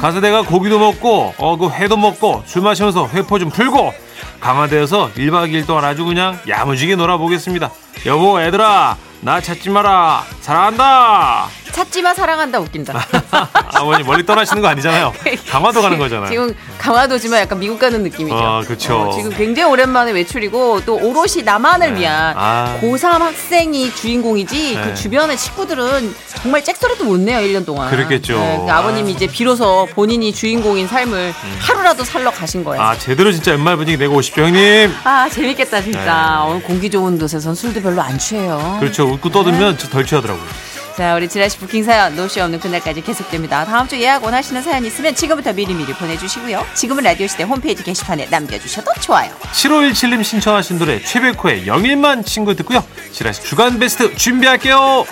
가서 0.01 0.19
내가 0.21 0.43
고기도 0.43 0.79
먹고 0.81 1.35
어 1.39 1.57
그 1.57 1.69
회도 1.71 1.97
먹고 1.97 2.43
술 2.47 2.63
마시면서 2.63 3.09
회포 3.13 3.39
좀 3.39 3.51
풀고 3.51 3.93
강화되어서 4.41 5.11
1박 5.17 5.51
2일 5.53 5.67
동안 5.67 5.85
아주 5.85 6.05
그냥 6.05 6.41
야무지게 6.49 6.97
놀아보겠습니다. 6.97 7.71
여보 8.07 8.41
애들아 8.41 8.97
나 9.21 9.41
찾지 9.41 9.71
마라 9.71 10.25
사랑한다. 10.41 11.47
찾지마 11.73 12.15
사랑한다 12.15 12.59
웃긴다. 12.61 12.95
아버님 13.75 14.07
멀리 14.07 14.25
떠나시는 14.27 14.63
거 14.63 14.69
아니잖아요. 14.69 15.13
강화도 15.49 15.81
가는 15.83 15.99
거잖아요. 15.99 16.29
지금 16.29 16.55
강화도지만 16.79 17.41
약간 17.41 17.59
미국 17.59 17.79
가는 17.79 18.03
느낌이죠. 18.03 18.37
아, 18.37 18.61
그쵸. 18.61 19.11
지금 19.15 19.31
굉장히 19.31 19.71
오랜만에 19.71 20.13
외출이고 20.13 20.83
또 20.85 20.97
오롯이 20.97 21.43
나만을 21.45 21.95
네. 21.95 22.01
위한 22.01 22.35
아. 22.37 22.79
고3 22.81 23.19
학생이 23.19 23.95
주인공이지 23.95 24.75
네. 24.77 24.83
그 24.83 24.95
주변의 24.95 25.37
친구들은 25.37 26.15
정말 26.43 26.65
잭소리도 26.65 27.05
못 27.05 27.19
내요 27.21 27.39
1년 27.39 27.65
동안. 27.65 27.91
그랬겠죠. 27.91 28.35
그 28.67 28.71
아버님이 28.73 29.13
이제 29.13 29.27
비로소 29.27 29.87
본인이 29.95 30.33
주인공인 30.33 30.87
삶을 30.89 31.33
하루라도 31.61 32.05
살러 32.05 32.31
가신 32.31 32.65
거예요. 32.65 32.83
아 32.83 32.97
제대로 32.97 33.33
진짜 33.33 33.53
연말 33.53 33.77
분위기 33.77 33.97
내고 33.97 34.17
오십시오 34.17 34.45
형님. 34.45 34.93
아 35.05 35.29
재밌겠다 35.29 35.83
진짜. 35.83 36.01
네. 36.45 36.51
오늘 36.51 36.63
공기 36.63 36.91
좋은 36.91 37.19
곳에선 37.19 37.55
술도 37.55 37.81
별로 37.83 38.03
안 38.03 38.19
취해요. 38.19 38.77
그렇죠. 38.81 39.05
웃고 39.05 39.31
떠들면 39.31 39.77
덜 39.77 40.05
취하더라고요. 40.05 40.70
자 41.01 41.15
우리 41.15 41.31
지라시 41.31 41.57
부킹 41.57 41.83
사연 41.83 42.15
노쇼 42.15 42.43
없는 42.43 42.61
그날까지 42.61 43.01
계속됩니다. 43.01 43.65
다음 43.65 43.89
주 43.89 43.99
예약 43.99 44.23
원하시는 44.23 44.61
사연 44.61 44.85
있으면 44.85 45.15
지금부터 45.15 45.55
미리미리 45.55 45.95
보내주시고요. 45.95 46.63
지금은 46.75 47.05
라디오 47.05 47.27
시대 47.27 47.43
홈페이지 47.43 47.83
게시판에 47.83 48.27
남겨주셔도 48.27 48.93
좋아요. 49.01 49.35
7517님 49.51 50.23
신청하신 50.23 50.79
노래 50.79 51.03
최백호의 51.03 51.67
영일만 51.67 52.23
친구 52.25 52.55
듣고요. 52.55 52.87
지라시 53.13 53.43
주간 53.45 53.79
베스트 53.79 54.15
준비할게요. 54.15 55.07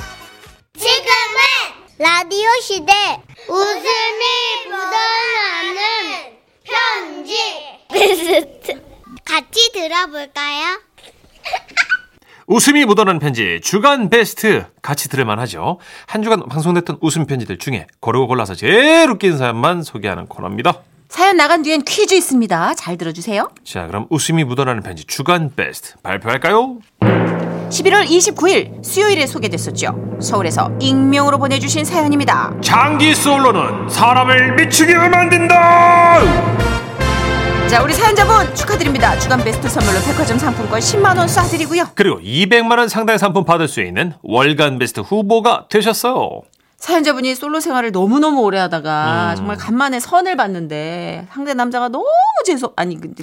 지금은 0.78 1.06
라디오 1.96 2.50
시대 2.60 2.92
웃음이 3.48 4.24
묻어나는 4.66 6.36
편지 6.64 7.38
베스트 7.90 8.82
같이 9.24 9.72
들어볼까요? 9.72 10.82
웃음이 12.48 12.86
묻어나는 12.86 13.20
편지 13.20 13.60
주간 13.62 14.08
베스트 14.08 14.64
같이 14.80 15.10
들을만 15.10 15.38
하죠. 15.40 15.78
한 16.06 16.22
주간 16.22 16.48
방송됐던 16.48 16.98
웃음 17.02 17.26
편지들 17.26 17.58
중에 17.58 17.86
고르고 18.00 18.26
골라서 18.26 18.54
제일 18.54 19.10
웃긴 19.10 19.36
사연만 19.36 19.82
소개하는 19.82 20.26
코너입니다. 20.26 20.78
사연 21.10 21.36
나간 21.36 21.62
뒤엔 21.62 21.82
퀴즈 21.84 22.14
있습니다. 22.14 22.74
잘 22.74 22.96
들어주세요. 22.96 23.50
자 23.64 23.86
그럼 23.86 24.06
웃음이 24.08 24.44
묻어나는 24.44 24.82
편지 24.82 25.04
주간 25.04 25.52
베스트 25.54 25.94
발표할까요? 26.02 26.78
11월 27.00 28.06
29일 28.06 28.82
수요일에 28.82 29.26
소개됐었죠. 29.26 30.16
서울에서 30.20 30.72
익명으로 30.80 31.36
보내주신 31.38 31.84
사연입니다. 31.84 32.54
장기 32.62 33.14
솔로는 33.14 33.90
사람을 33.90 34.54
미치게 34.54 34.94
만든다. 34.94 36.57
자 37.68 37.82
우리 37.82 37.92
사연자분 37.92 38.54
축하드립니다. 38.54 39.18
주간 39.18 39.44
베스트 39.44 39.68
선물로 39.68 39.98
백화점 40.00 40.38
상품권 40.38 40.80
10만 40.80 41.18
원 41.18 41.26
쏴드리고요. 41.26 41.90
그리고 41.94 42.18
200만 42.18 42.78
원 42.78 42.88
상당의 42.88 43.18
상품 43.18 43.44
받을 43.44 43.68
수 43.68 43.82
있는 43.82 44.14
월간 44.22 44.78
베스트 44.78 45.00
후보가 45.00 45.66
되셨어요. 45.68 46.40
사연자분이 46.78 47.34
솔로 47.34 47.60
생활을 47.60 47.92
너무너무 47.92 48.40
오래 48.40 48.58
하다가 48.58 49.32
음. 49.32 49.36
정말 49.36 49.56
간만에 49.58 50.00
선을 50.00 50.36
봤는데 50.36 51.26
상대 51.30 51.52
남자가 51.52 51.88
너무 51.88 52.06
재수 52.46 52.72
아니 52.74 52.98
근데 52.98 53.22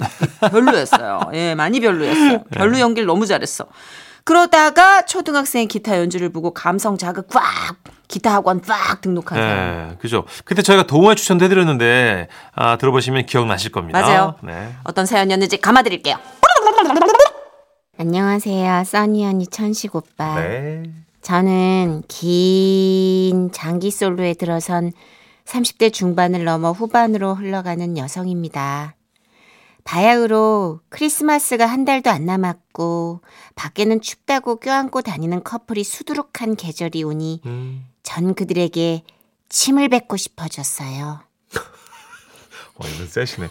별로였어요. 0.50 1.30
예, 1.32 1.56
많이 1.56 1.80
별로였어요. 1.80 2.32
네. 2.32 2.44
별로 2.52 2.78
연기를 2.78 3.06
너무 3.06 3.26
잘했어. 3.26 3.66
그러다가 4.22 5.02
초등학생 5.02 5.66
기타 5.66 5.98
연주를 5.98 6.28
보고 6.28 6.52
감성 6.54 6.96
자극 6.98 7.26
꽉 7.28 7.42
기타 8.08 8.34
학원 8.34 8.60
빡 8.60 9.00
등록한 9.00 9.38
사람. 9.38 9.88
네, 9.88 9.96
그죠. 9.98 10.24
그때 10.44 10.62
저희가 10.62 10.86
동호회 10.86 11.14
추천도 11.14 11.44
해드렸는데 11.44 12.28
아, 12.54 12.76
들어보시면 12.76 13.26
기억나실 13.26 13.72
겁니다. 13.72 14.00
맞아요. 14.00 14.34
네. 14.42 14.74
어떤 14.84 15.06
사연이었는지 15.06 15.58
감아드릴게요. 15.60 16.16
안녕하세요. 17.98 18.84
써니 18.84 19.26
언니 19.26 19.46
천식 19.46 19.94
오빠. 19.96 20.40
네. 20.40 20.82
저는 21.22 22.02
긴 22.08 23.50
장기 23.52 23.90
솔로에 23.90 24.34
들어선 24.34 24.92
30대 25.46 25.92
중반을 25.92 26.44
넘어 26.44 26.72
후반으로 26.72 27.34
흘러가는 27.34 27.96
여성입니다. 27.96 28.95
바야흐로 29.86 30.80
크리스마스가 30.88 31.64
한 31.64 31.84
달도 31.84 32.10
안 32.10 32.26
남았고 32.26 33.20
밖에는 33.54 34.00
춥다고 34.00 34.56
껴안고 34.56 35.00
다니는 35.00 35.44
커플이 35.44 35.84
수두룩한 35.84 36.56
계절이 36.56 37.04
오니 37.04 37.40
음. 37.46 37.86
전 38.02 38.34
그들에게 38.34 39.04
침을 39.48 39.88
뱉고 39.88 40.16
싶어졌어요. 40.16 41.20
어, 42.74 42.88
이건 42.88 43.06
세시네. 43.06 43.48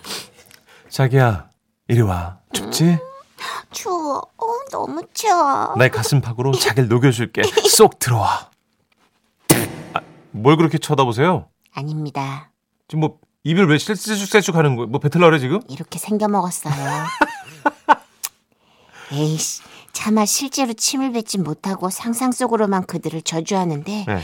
자기야, 0.89 1.49
이리 1.87 2.01
와. 2.01 2.39
춥지? 2.51 2.99
추워 3.71 4.17
어, 4.17 4.45
너무 4.71 5.03
추워 5.13 5.73
내 5.77 5.89
가슴팍으로 5.89 6.51
자기를 6.53 6.89
녹여줄게. 6.89 7.43
쏙 7.69 7.97
들어와. 7.99 8.49
아, 9.93 10.01
뭘 10.31 10.57
그렇게 10.57 10.77
쳐다보세요? 10.77 11.47
아닙니다. 11.73 12.51
지금 12.89 13.01
뭐 13.01 13.19
입을 13.45 13.67
왜 13.67 13.77
셀쭉셀쭉 13.77 14.55
하는 14.55 14.75
거예요? 14.75 14.87
뭐 14.87 14.99
그래 14.99 15.39
지금? 15.39 15.61
이렇게 15.69 15.99
생겨 15.99 16.27
먹었어요. 16.27 16.73
에이씨, 19.13 19.61
차마 19.93 20.25
실제로 20.25 20.73
침을 20.73 21.11
뱉진 21.11 21.43
못하고 21.43 21.91
상상 21.91 22.31
속으로만 22.31 22.87
그들을 22.87 23.21
저주하는데 23.21 24.05
네. 24.07 24.21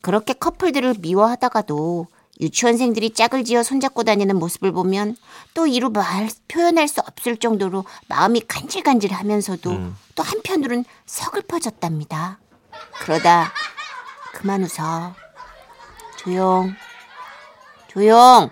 그렇게 0.00 0.32
커플들을 0.32 0.94
미워하다가도 1.00 2.06
유치원생들이 2.40 3.10
짝을 3.10 3.44
지어 3.44 3.62
손잡고 3.62 4.04
다니는 4.04 4.38
모습을 4.38 4.72
보면 4.72 5.16
또 5.52 5.66
이루 5.66 5.90
말 5.90 6.30
표현할 6.48 6.88
수 6.88 7.00
없을 7.00 7.36
정도로 7.36 7.84
마음이 8.08 8.40
간질간질하면서도 8.48 9.70
음. 9.70 9.96
또 10.14 10.22
한편으론 10.22 10.86
서글퍼졌답니다. 11.04 12.38
그러다 13.00 13.52
그만 14.32 14.62
웃어. 14.62 15.14
조용. 16.18 16.74
조용. 17.96 18.50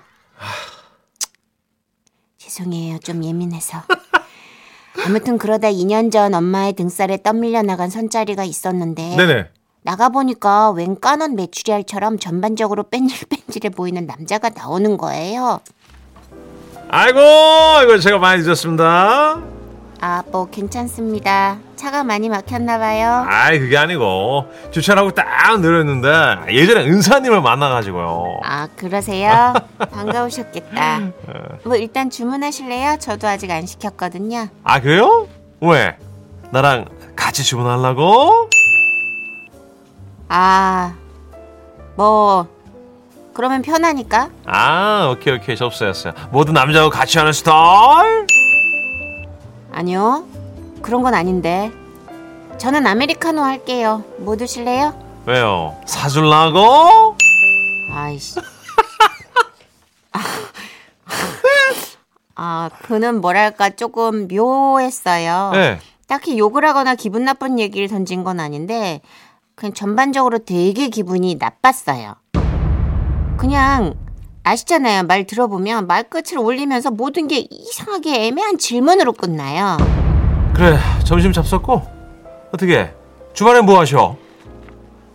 죄송해요. 2.38 2.98
좀 3.00 3.22
예민해서. 3.22 3.82
아무튼 5.04 5.36
그러다 5.36 5.68
2년 5.68 6.10
전 6.10 6.32
엄마의 6.32 6.72
등살에 6.72 7.22
떠밀려 7.22 7.60
나간 7.60 7.90
선자리가 7.90 8.44
있었는데 8.44 9.16
네네. 9.16 9.50
나가보니까 9.82 10.70
웬 10.70 10.98
까놓은 10.98 11.36
메추리알처럼 11.36 12.18
전반적으로 12.20 12.84
뺀질뺀질해 12.84 13.68
보이는 13.68 14.06
남자가 14.06 14.48
나오는 14.48 14.96
거예요. 14.96 15.60
아이고, 16.88 17.18
이거 17.82 17.98
제가 17.98 18.16
많이 18.16 18.42
늦었습니다. 18.42 19.53
아, 20.06 20.22
뭐 20.30 20.50
괜찮습니다. 20.50 21.56
차가 21.76 22.04
많이 22.04 22.28
막혔나 22.28 22.76
봐요. 22.76 23.24
아이, 23.26 23.58
그게 23.58 23.78
아니고 23.78 24.44
주차하고 24.70 25.12
딱 25.12 25.58
내렸는데 25.62 26.52
예전에 26.52 26.84
은사님을 26.86 27.40
만나가지고요. 27.40 28.40
아, 28.44 28.68
그러세요? 28.76 29.54
반가우셨겠다. 29.90 31.00
뭐 31.64 31.76
일단 31.76 32.10
주문하실래요? 32.10 32.98
저도 33.00 33.26
아직 33.26 33.50
안 33.50 33.64
시켰거든요. 33.64 34.48
아 34.62 34.78
그래요? 34.82 35.26
왜? 35.62 35.96
나랑 36.50 36.84
같이 37.16 37.42
주문하려고? 37.42 38.50
아, 40.28 40.92
뭐 41.96 42.46
그러면 43.32 43.62
편하니까. 43.62 44.28
아 44.44 45.08
오케이 45.10 45.34
오케이 45.34 45.56
접수했어요. 45.56 46.12
모든 46.30 46.52
남자하고 46.52 46.90
같이 46.90 47.16
하는 47.16 47.32
스타일? 47.32 48.26
아니요. 49.74 50.24
그런 50.82 51.02
건 51.02 51.14
아닌데. 51.14 51.72
저는 52.58 52.86
아메리카노 52.86 53.42
할게요. 53.42 54.04
뭐 54.18 54.36
드실래요? 54.36 54.94
왜요? 55.26 55.76
사줄라고? 55.86 57.16
아이씨. 57.90 58.40
아, 62.36 62.70
그는 62.82 63.20
뭐랄까 63.20 63.70
조금 63.70 64.28
묘했어요. 64.28 65.50
네. 65.52 65.80
딱히 66.06 66.38
욕을 66.38 66.64
하거나 66.64 66.94
기분 66.94 67.24
나쁜 67.24 67.58
얘기를 67.58 67.88
던진 67.88 68.22
건 68.24 68.38
아닌데 68.38 69.00
그냥 69.54 69.72
전반적으로 69.72 70.38
되게 70.38 70.88
기분이 70.88 71.36
나빴어요. 71.36 72.14
그냥 73.36 73.94
아시잖아요. 74.44 75.04
말 75.04 75.24
들어보면 75.26 75.86
말끝을 75.86 76.38
올리면서 76.38 76.90
모든 76.90 77.28
게 77.28 77.46
이상하게 77.50 78.26
애매한 78.26 78.58
질문으로 78.58 79.12
끝나요. 79.12 79.78
그래 80.54 80.78
점심 81.04 81.32
잡섰고 81.32 81.82
어떻게 82.52 82.92
주말에 83.32 83.62
뭐 83.62 83.80
하셔? 83.80 84.16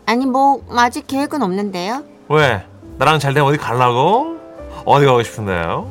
아니 0.08 0.26
뭐 0.26 0.62
아직 0.76 1.06
계획은 1.08 1.44
없는데요. 1.44 2.04
왜? 2.30 2.66
나랑 2.98 3.20
잘 3.20 3.34
되면 3.36 3.48
어디 3.48 3.58
가려고? 3.58 4.38
어디 4.84 5.06
가고 5.06 5.22
싶은데요? 5.22 5.90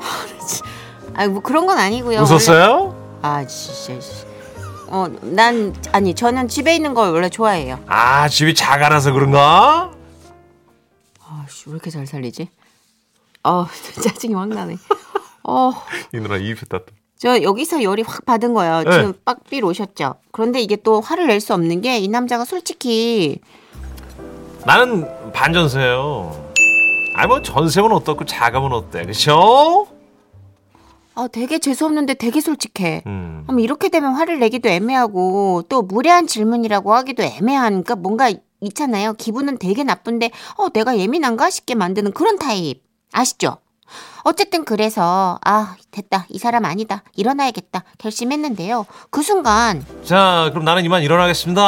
아니 1.14 1.28
뭐 1.32 1.40
그런 1.40 1.66
건 1.66 1.78
아니고요. 1.78 2.20
웃었어요? 2.20 2.72
원래- 2.72 2.92
아 3.22 3.46
진짜. 3.46 4.00
씨. 4.00 4.26
어, 4.88 5.06
난 5.22 5.74
아니 5.92 6.12
저는 6.14 6.48
집에 6.48 6.74
있는 6.74 6.92
걸 6.92 7.12
원래 7.12 7.28
좋아해요. 7.28 7.78
아 7.86 8.28
집이 8.28 8.54
작아라서 8.54 9.12
그런가? 9.12 9.90
아씨 11.28 11.64
왜 11.68 11.72
이렇게 11.74 11.90
잘 11.90 12.06
살리지? 12.06 12.48
어 13.44 13.66
짜증이 14.02 14.34
확 14.34 14.48
나네. 14.48 14.76
어. 15.44 15.72
이 16.12 16.18
누나 16.18 16.36
이입했다 16.36 16.78
또. 16.78 16.86
저 17.18 17.40
여기서 17.42 17.82
열이 17.82 18.02
확 18.02 18.26
받은 18.26 18.52
거예요. 18.54 18.82
네. 18.84 18.90
지금 18.92 19.14
빡삐로 19.24 19.68
오셨죠. 19.68 20.16
그런데 20.32 20.60
이게 20.60 20.76
또 20.76 21.00
화를 21.00 21.26
낼 21.28 21.40
수 21.40 21.54
없는 21.54 21.80
게 21.80 21.98
이 21.98 22.08
남자가 22.08 22.44
솔직히 22.44 23.40
나는 24.66 25.06
반전세요. 25.32 26.44
아, 27.14 27.26
뭐 27.26 27.40
전세면 27.40 27.92
어떻고 27.92 28.24
자가면 28.26 28.72
어때, 28.72 29.06
그쵸? 29.06 29.86
아, 31.14 31.28
되게 31.28 31.58
재수없는데 31.58 32.14
되게 32.14 32.40
솔직해. 32.42 33.04
음. 33.06 33.46
음, 33.48 33.58
이렇게 33.60 33.88
되면 33.88 34.12
화를 34.14 34.38
내기도 34.38 34.68
애매하고 34.68 35.62
또 35.70 35.80
무례한 35.80 36.26
질문이라고 36.26 36.92
하기도 36.92 37.22
애매하니까 37.22 37.96
뭔가 37.96 38.30
있잖아요. 38.60 39.14
기분은 39.14 39.58
되게 39.58 39.84
나쁜데 39.84 40.30
어 40.58 40.68
내가 40.70 40.98
예민한가 40.98 41.50
싶게 41.50 41.74
만드는 41.74 42.12
그런 42.12 42.38
타입 42.38 42.82
아시죠? 43.12 43.58
어쨌든 44.24 44.64
그래서 44.64 45.38
아 45.44 45.76
됐다 45.92 46.26
이 46.30 46.38
사람 46.38 46.64
아니다 46.64 47.02
일어나야겠다 47.14 47.84
결심했는데요. 47.98 48.86
그 49.10 49.22
순간 49.22 49.84
자, 50.04 50.48
그럼 50.52 50.64
나는 50.64 50.84
이만 50.84 51.02
일어나겠습니다. 51.02 51.62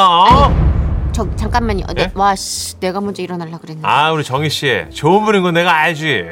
저 1.13 1.35
잠깐만요. 1.35 1.85
네, 1.95 2.03
예? 2.03 2.11
와씨 2.13 2.79
내가 2.79 2.99
먼저 3.01 3.21
일어나려 3.23 3.57
그랬는데 3.59 3.87
아, 3.87 4.11
우리 4.11 4.23
정희 4.23 4.49
씨. 4.49 4.85
좋은 4.93 5.25
분인 5.25 5.41
건 5.43 5.53
내가 5.53 5.73
알지. 5.73 6.23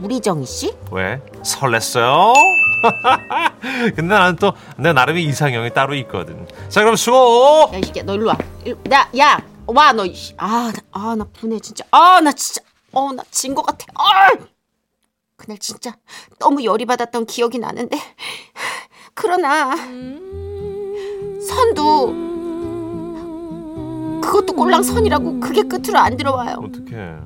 우리 0.00 0.20
정희 0.20 0.44
씨? 0.46 0.74
왜? 0.90 1.20
설렜어요? 1.42 2.32
근데 3.94 4.02
나는 4.02 4.36
또 4.36 4.52
내 4.76 4.92
나름의 4.92 5.24
이상형이 5.24 5.70
따로 5.72 5.94
있거든. 5.94 6.46
자, 6.68 6.80
그럼 6.80 6.96
수고. 6.96 7.70
야, 7.72 7.78
이 7.78 7.82
새끼야, 7.84 8.02
너 8.04 8.14
일로 8.14 8.28
와. 8.28 8.36
일로, 8.64 8.76
나, 8.84 9.08
야, 9.18 9.40
와, 9.66 9.92
너, 9.92 10.04
이씨. 10.04 10.34
아, 10.38 10.72
나, 10.74 10.80
아, 10.92 11.14
나 11.16 11.24
분해, 11.32 11.58
진짜. 11.60 11.84
아, 11.90 12.20
나 12.20 12.32
진짜. 12.32 12.60
어, 12.92 13.12
나 13.12 13.22
진 13.30 13.54
것 13.54 13.62
같아. 13.62 13.86
아! 13.94 14.28
그날 15.36 15.58
진짜 15.58 15.96
너무 16.38 16.62
열이 16.62 16.84
받았던 16.84 17.26
기억이 17.26 17.58
나는데. 17.58 17.98
그러나, 19.14 19.74
선도, 21.46 22.08
그것도 24.22 24.52
꼴랑 24.54 24.82
선이라고 24.82 25.40
그게 25.40 25.62
끝으로 25.62 25.98
안 25.98 26.16
들어와요. 26.16 26.56
어떡해. 26.64 27.16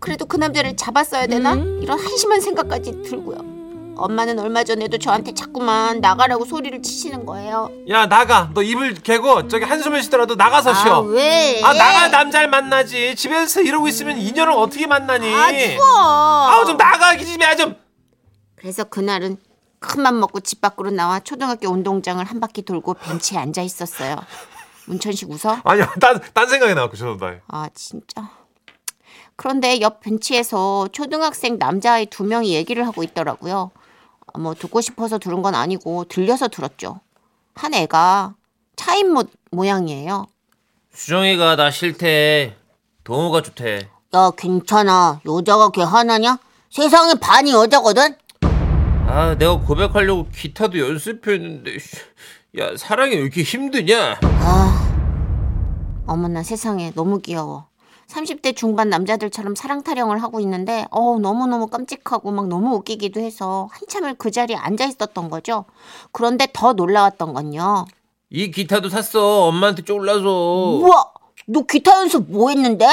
그래도 0.00 0.26
그 0.26 0.36
남자를 0.36 0.76
잡았어야 0.76 1.26
되나? 1.26 1.54
이런 1.54 1.98
한심한 1.98 2.40
생각까지 2.40 3.02
들고요. 3.02 3.38
엄마는 3.96 4.38
얼마 4.38 4.64
전에도 4.64 4.98
저한테 4.98 5.34
자꾸만 5.34 6.00
나가라고 6.00 6.44
소리를 6.44 6.82
치시는 6.82 7.26
거예요. 7.26 7.70
야, 7.88 8.06
나가. 8.06 8.50
너 8.54 8.62
입을 8.62 8.94
개고 8.94 9.48
저기 9.48 9.64
한숨을 9.64 10.02
쉬더라도 10.02 10.34
나가서 10.34 10.70
아, 10.70 10.74
쉬어. 10.74 11.00
왜? 11.02 11.62
아, 11.62 11.72
나가 11.72 12.08
남자를 12.08 12.48
만나지. 12.48 13.14
집에서 13.16 13.60
이러고 13.60 13.88
있으면 13.88 14.18
인연을 14.18 14.52
어떻게 14.52 14.86
만나니? 14.86 15.32
아, 15.34 15.52
추워. 15.52 15.86
아우, 16.48 16.64
좀 16.66 16.76
나가. 16.76 17.14
기집애야 17.14 17.56
좀. 17.56 17.76
그래서 18.56 18.84
그날은 18.84 19.36
큰맘 19.78 20.18
먹고 20.18 20.40
집 20.40 20.60
밖으로 20.60 20.90
나와 20.90 21.20
초등학교 21.20 21.68
운동장을 21.68 22.24
한 22.24 22.40
바퀴 22.40 22.62
돌고 22.62 22.94
벤치에 22.94 23.38
앉아 23.38 23.62
있었어요. 23.62 24.16
문천식 24.86 25.30
웃어? 25.30 25.58
아니야, 25.64 25.92
딴, 26.00 26.20
딴 26.32 26.48
생각이 26.48 26.74
나고 26.74 26.92
죄송합니다. 26.96 27.42
아 27.48 27.68
진짜. 27.74 28.30
그런데 29.36 29.80
옆 29.80 30.00
벤치에서 30.00 30.88
초등학생 30.92 31.58
남자아이 31.58 32.06
두 32.06 32.24
명이 32.24 32.54
얘기를 32.54 32.86
하고 32.86 33.02
있더라고요. 33.02 33.70
아, 34.34 34.38
뭐 34.40 34.54
듣고 34.54 34.80
싶어서 34.80 35.18
들은 35.18 35.42
건 35.42 35.54
아니고 35.54 36.04
들려서 36.06 36.48
들었죠. 36.48 37.00
한 37.54 37.72
애가 37.72 38.34
차인 38.76 39.12
모, 39.12 39.22
모양이에요. 39.52 40.26
수정이가 40.92 41.56
나 41.56 41.70
싫대. 41.70 42.56
동호가 43.04 43.42
좋대. 43.42 43.88
야 44.14 44.30
괜찮아. 44.36 45.20
여자가 45.24 45.70
걔 45.70 45.82
하나냐? 45.82 46.38
세상에 46.70 47.14
반이 47.14 47.52
여자거든. 47.52 48.16
아, 49.06 49.36
내가 49.38 49.58
고백하려고 49.60 50.28
기타도 50.30 50.78
연습했는데. 50.80 51.78
씨. 51.78 51.96
야, 52.58 52.76
사랑이 52.76 53.14
왜 53.14 53.20
이렇게 53.22 53.42
힘드냐? 53.42 54.18
아, 54.22 56.04
어머나 56.06 56.42
세상에 56.42 56.92
너무 56.94 57.20
귀여워. 57.20 57.66
30대 58.08 58.54
중반 58.54 58.88
남자들처럼 58.90 59.54
사랑 59.54 59.82
타령을 59.82 60.22
하고 60.22 60.40
있는데 60.40 60.86
어 60.90 61.18
너무너무 61.18 61.66
깜찍하고 61.68 62.30
막 62.30 62.48
너무 62.48 62.76
웃기기도 62.76 63.20
해서 63.20 63.68
한참을 63.72 64.14
그 64.14 64.30
자리에 64.30 64.56
앉아 64.56 64.84
있었던 64.86 65.30
거죠. 65.30 65.64
그런데 66.12 66.46
더 66.52 66.72
놀라웠던 66.74 67.32
건요. 67.32 67.86
이 68.30 68.50
기타도 68.50 68.88
샀어. 68.88 69.46
엄마한테 69.46 69.82
쫄라서. 69.82 70.22
우와, 70.82 71.04
너 71.46 71.62
기타 71.62 71.98
연습 72.00 72.30
뭐 72.30 72.50
했는데? 72.50 72.86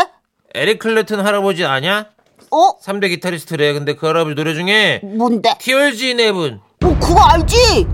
에릭 0.53 0.79
클레튼 0.79 1.25
할아버지 1.25 1.65
아냐? 1.65 2.09
어? 2.51 2.77
3대 2.79 3.09
기타리스트래. 3.09 3.73
근데 3.73 3.95
그 3.95 4.05
할아버지 4.05 4.35
노래 4.35 4.53
중에 4.53 5.01
뭔데? 5.03 5.55
티얼지 5.59 6.15
네븐. 6.15 6.59
어, 6.83 6.99
그거 6.99 7.21
알지? 7.21 7.87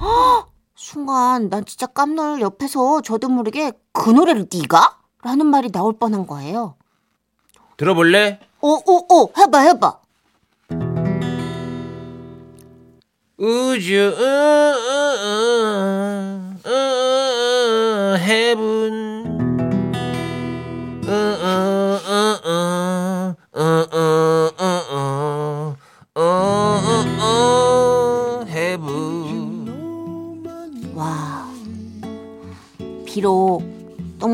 헉, 0.00 0.48
순간 0.74 1.48
난 1.48 1.64
진짜 1.64 1.86
깜놀 1.86 2.40
옆에서 2.40 3.00
저도 3.02 3.28
모르게 3.28 3.72
그 3.92 4.10
노래를 4.10 4.46
네가? 4.52 4.98
라는 5.24 5.46
말이 5.46 5.72
나올 5.72 5.94
뻔한 5.94 6.26
거예요. 6.26 6.74
들어볼래? 7.78 8.38
어, 8.60 8.68
어, 8.68 9.14
어, 9.14 9.28
해봐, 9.36 9.58
해봐. 9.58 9.98
우주 13.36 14.14
heaven 18.20 19.03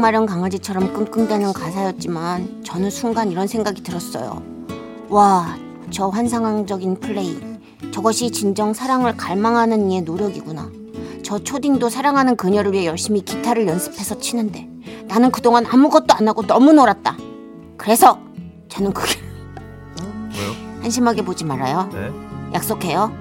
똥마른 0.01 0.25
강아지처럼 0.25 0.95
끙끙대는 0.95 1.53
가사였지만 1.53 2.63
저는 2.65 2.89
순간 2.89 3.31
이런 3.31 3.47
생각이 3.47 3.83
들었어요. 3.83 4.43
와, 5.11 5.59
저 5.91 6.09
환상적인 6.09 7.01
플레이. 7.01 7.39
저것이 7.93 8.31
진정 8.31 8.73
사랑을 8.73 9.15
갈망하는 9.19 9.91
이의 9.91 10.01
노력이구나. 10.01 10.71
저 11.23 11.39
초딩도 11.39 11.91
사랑하는 11.91 12.37
그녀를 12.37 12.73
위해 12.73 12.87
열심히 12.87 13.21
기타를 13.21 13.67
연습해서 13.67 14.19
치는데 14.19 14.71
나는 15.07 15.31
그동안 15.31 15.67
아무것도 15.67 16.15
안 16.15 16.27
하고 16.29 16.47
너무 16.47 16.73
놀았다. 16.73 17.19
그래서 17.77 18.19
저는 18.71 18.95
그게 18.95 19.21
뭐요? 19.99 20.81
한심하게 20.81 21.27
보지 21.27 21.45
말아요. 21.45 21.91
네. 21.93 22.11
약속해요. 22.55 23.13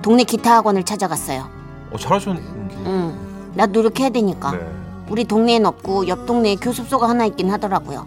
동네 0.00 0.22
기타 0.22 0.58
학원을 0.58 0.84
찾아갔어요. 0.84 1.50
어, 1.90 1.98
잘하셨는데. 1.98 2.76
응. 2.86 3.50
나 3.54 3.66
노력해야 3.66 4.10
되니까. 4.10 4.52
네. 4.52 4.83
우리 5.08 5.24
동네엔 5.24 5.66
없고 5.66 6.08
옆 6.08 6.26
동네에 6.26 6.56
교습소가 6.56 7.08
하나 7.08 7.24
있긴 7.26 7.50
하더라고요. 7.50 8.06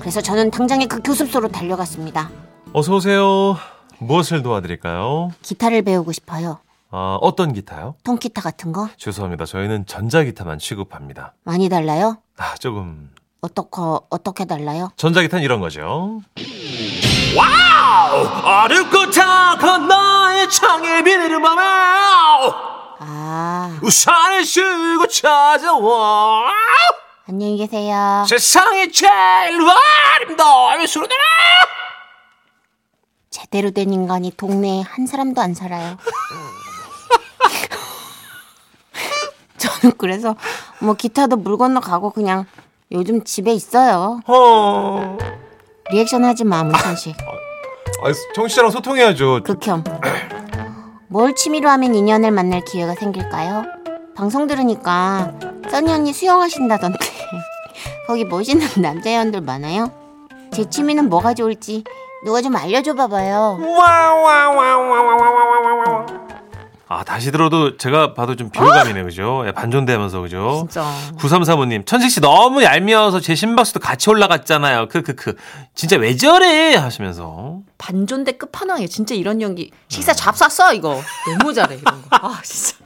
그래서 0.00 0.20
저는 0.20 0.50
당장에 0.50 0.86
그 0.86 1.00
교습소로 1.02 1.48
달려갔습니다. 1.48 2.30
어서 2.72 2.94
오세요. 2.94 3.56
무엇을 3.98 4.42
도와드릴까요? 4.42 5.30
기타를 5.42 5.82
배우고 5.82 6.12
싶어요. 6.12 6.60
아, 6.90 7.18
어떤 7.20 7.52
기타요? 7.52 7.96
통기타 8.04 8.40
같은 8.40 8.72
거 8.72 8.88
죄송합니다. 8.96 9.44
저희는 9.44 9.86
전자기타만 9.86 10.58
취급합니다. 10.58 11.34
많이 11.44 11.68
달라요? 11.68 12.18
아, 12.36 12.54
조금 12.54 13.10
어떻게 13.40 13.68
어떻게 14.08 14.44
달라요? 14.44 14.90
전자기타는 14.96 15.44
이런 15.44 15.60
거죠. 15.60 16.20
어렵고 18.44 19.10
타건 19.10 19.88
나의 19.88 20.48
창에 20.50 21.02
비내는 21.02 21.42
밤에 21.42 21.62
아 23.00 23.78
우산을 23.82 24.44
쓰고 24.44 25.06
찾아와 25.06 26.50
안녕히 27.28 27.56
계세요. 27.58 28.24
세상에 28.28 28.90
제일 28.90 29.08
아름다운 30.20 30.84
소리들아 30.86 31.18
제대로 33.30 33.70
된 33.70 33.92
인간이 33.92 34.32
동네에 34.36 34.82
한 34.82 35.06
사람도 35.06 35.40
안 35.40 35.54
살아요. 35.54 35.96
저는 39.58 39.96
그래서 39.98 40.34
뭐 40.80 40.94
기타도 40.94 41.36
물 41.36 41.56
건너 41.58 41.78
가고 41.80 42.10
그냥 42.10 42.46
요즘 42.90 43.22
집에 43.22 43.52
있어요. 43.52 44.20
어. 44.26 45.18
리액션 45.90 46.24
하지 46.24 46.44
마, 46.44 46.64
문천식. 46.64 47.14
아, 48.02 48.12
정 48.34 48.48
씨랑 48.48 48.70
소통해야죠. 48.70 49.42
극혐. 49.44 49.84
뭘 51.10 51.34
취미로 51.34 51.70
하면 51.70 51.94
인연을 51.94 52.30
만날 52.30 52.62
기회가 52.64 52.94
생길까요? 52.94 53.64
방송 54.14 54.46
들으니까 54.46 55.32
써니 55.70 55.90
언니 55.90 56.12
수영하신다던데 56.12 56.98
거기 58.06 58.24
멋있는 58.24 58.66
남자 58.82 59.14
연들 59.14 59.40
많아요? 59.40 59.90
제 60.52 60.68
취미는 60.68 61.08
뭐가 61.08 61.32
좋을지 61.34 61.84
누가 62.24 62.42
좀 62.42 62.56
알려줘 62.56 62.94
봐봐요. 62.94 63.58
아, 66.90 67.04
다시 67.04 67.30
들어도 67.30 67.76
제가 67.76 68.14
봐도 68.14 68.34
좀 68.34 68.48
비호감이네, 68.50 69.02
그죠? 69.02 69.44
예, 69.46 69.52
반존대하면서, 69.52 70.20
그죠? 70.22 70.66
진짜. 70.70 70.90
9335님, 71.18 71.84
천식 71.84 72.10
씨 72.10 72.20
너무 72.22 72.62
얄미워서 72.62 73.20
제 73.20 73.34
심박수도 73.34 73.78
같이 73.80 74.08
올라갔잖아요. 74.08 74.88
크, 74.88 75.02
크, 75.02 75.14
크. 75.14 75.34
진짜 75.74 75.96
왜 75.96 76.16
저래? 76.16 76.74
하시면서. 76.76 77.58
반존대 77.76 78.32
끝판왕이에요. 78.32 78.88
진짜 78.88 79.14
이런 79.14 79.42
연기. 79.42 79.70
식사 79.88 80.14
잡쌌어 80.14 80.72
이거. 80.72 81.00
너무 81.38 81.52
잘해 81.52 81.76
이런 81.76 81.84
거. 81.84 82.08
아 82.10 82.40
진짜. 82.42 82.76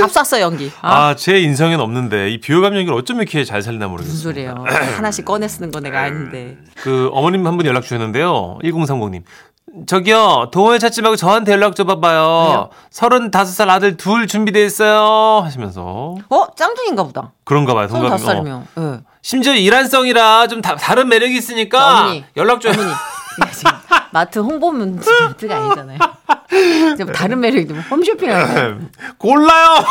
잡쌌어 0.00 0.40
연기. 0.40 0.72
아, 0.80 1.08
아, 1.10 1.16
제 1.16 1.38
인성엔 1.40 1.78
없는데, 1.78 2.30
이 2.30 2.40
비호감 2.40 2.74
연기를 2.74 2.94
어쩜 2.94 3.18
이렇게 3.18 3.44
잘 3.44 3.60
살나 3.62 3.86
무슨 3.86 3.90
모르겠어요. 4.06 4.18
소리예요. 4.22 4.64
하나씩 4.96 5.26
꺼내 5.26 5.46
쓰는 5.46 5.70
거 5.70 5.80
내가 5.80 6.00
아닌데. 6.00 6.56
그, 6.76 7.10
어머님 7.12 7.46
한분 7.46 7.66
연락 7.66 7.82
주셨는데요. 7.82 8.58
1030님. 8.64 9.22
저기요, 9.86 10.50
동호회 10.52 10.78
찾지 10.78 11.00
말고 11.00 11.16
저한테 11.16 11.52
연락 11.52 11.74
좀 11.74 11.86
봐봐요. 11.86 12.68
35살 12.92 13.70
아들 13.70 13.96
둘 13.96 14.26
준비돼 14.26 14.64
있어요. 14.66 15.42
하시면서. 15.44 16.16
어 16.28 16.46
짱둥인가 16.54 17.04
보다. 17.04 17.32
그런가 17.44 17.72
봐요, 17.74 17.88
서른 17.88 18.02
동갑이. 18.02 18.20
다섯 18.22 18.30
어. 18.32 18.34
살이면. 18.34 18.66
예. 18.78 19.00
심지어 19.22 19.54
이란성이라 19.54 20.48
좀 20.48 20.60
다, 20.60 20.76
다른 20.76 21.08
매력이 21.08 21.34
있으니까 21.36 22.00
어머니. 22.02 22.24
연락 22.36 22.60
좀. 22.60 22.72
어머니. 22.72 22.92
마트 24.10 24.40
홍보문 24.40 25.00
마트가 25.28 25.56
아니잖아요. 25.56 25.98
지금 26.98 27.12
다른 27.14 27.40
매력이 27.40 27.72
뭐 27.72 27.82
홈쇼핑하고 27.90 28.78
골라요! 29.16 29.84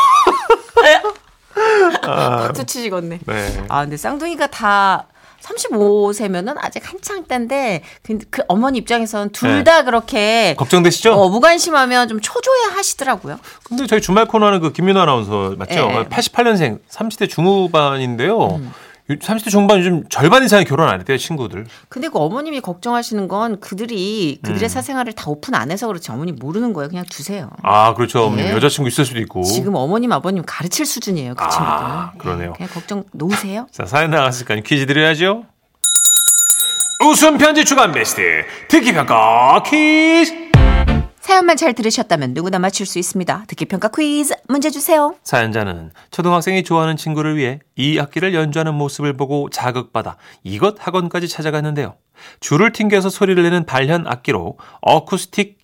박수 2.02 2.64
치시겠네. 2.64 3.18
네. 3.26 3.64
아 3.68 3.80
근데 3.82 3.96
쌍둥이가 3.96 4.46
다 4.46 5.06
35세면은 5.42 6.54
아직 6.58 6.88
한창 6.88 7.24
때인데 7.24 7.82
근데 8.02 8.24
그 8.30 8.42
어머니 8.48 8.78
입장에서는 8.78 9.30
둘 9.30 9.58
네. 9.58 9.64
다 9.64 9.82
그렇게 9.82 10.54
걱정되시죠? 10.56 11.12
어, 11.12 11.28
무관심하면 11.28 12.08
좀 12.08 12.20
초조해 12.20 12.74
하시더라고요. 12.74 13.38
근데 13.64 13.86
저희 13.86 14.00
주말 14.00 14.26
코너 14.26 14.46
하는 14.46 14.60
그 14.60 14.72
김민호 14.72 15.00
아나운서 15.00 15.54
맞죠? 15.58 15.74
예. 15.74 16.04
88년생 16.08 16.78
30대 16.90 17.28
중후반인데요. 17.28 18.60
30대 19.08 19.50
중반 19.50 19.78
요즘 19.80 20.04
절반 20.08 20.44
이상이 20.44 20.64
결혼 20.64 20.88
안 20.88 21.00
했대요, 21.00 21.18
친구들. 21.18 21.66
근데 21.88 22.08
그 22.08 22.18
어머님이 22.18 22.60
걱정하시는 22.60 23.28
건 23.28 23.60
그들이 23.60 24.38
그들의 24.42 24.68
사생활을 24.68 25.12
다 25.12 25.24
오픈 25.26 25.54
안 25.54 25.70
해서 25.70 25.86
그렇지 25.88 26.10
어머니 26.12 26.32
모르는 26.32 26.72
거예요. 26.72 26.88
그냥 26.88 27.04
두세요. 27.10 27.50
아, 27.62 27.94
그렇죠. 27.94 28.24
어머님. 28.24 28.46
네. 28.46 28.52
여자친구 28.52 28.88
있을 28.88 29.04
수도 29.04 29.20
있고. 29.20 29.42
지금 29.42 29.74
어머님 29.74 30.12
아버님 30.12 30.44
가르칠 30.46 30.86
수준이에요. 30.86 31.34
그 31.34 31.42
친구들. 31.42 31.66
아, 31.66 32.12
그러네요. 32.16 32.52
그냥 32.54 32.70
걱정 32.72 33.04
놓으세요. 33.12 33.66
자, 33.70 33.84
사연 33.86 34.10
나갔으니까 34.10 34.56
퀴즈 34.64 34.86
드려야죠. 34.86 35.46
웃음 37.04 37.36
편지 37.36 37.64
주간 37.64 37.90
베스트 37.90 38.20
듣기 38.68 38.92
평가 38.92 39.62
퀴즈. 39.64 40.41
사연만 41.32 41.56
잘 41.56 41.72
들으셨다면 41.72 42.34
누구나 42.34 42.58
맞출 42.58 42.84
수 42.84 42.98
있습니다. 42.98 43.44
듣기 43.48 43.64
평가 43.64 43.88
퀴즈 43.88 44.34
문제 44.48 44.68
주세요. 44.68 45.14
사연자는 45.24 45.90
초등학생이 46.10 46.62
좋아하는 46.62 46.98
친구를 46.98 47.38
위해 47.38 47.60
이 47.74 47.98
악기를 47.98 48.34
연주하는 48.34 48.74
모습을 48.74 49.16
보고 49.16 49.48
자극받아 49.48 50.18
이것 50.44 50.76
학원까지 50.78 51.28
찾아갔는데요. 51.28 51.94
줄을 52.40 52.72
튕겨서 52.72 53.08
소리를 53.08 53.42
내는 53.42 53.64
발현 53.64 54.06
악기로 54.06 54.58
어쿠스틱 54.82 55.56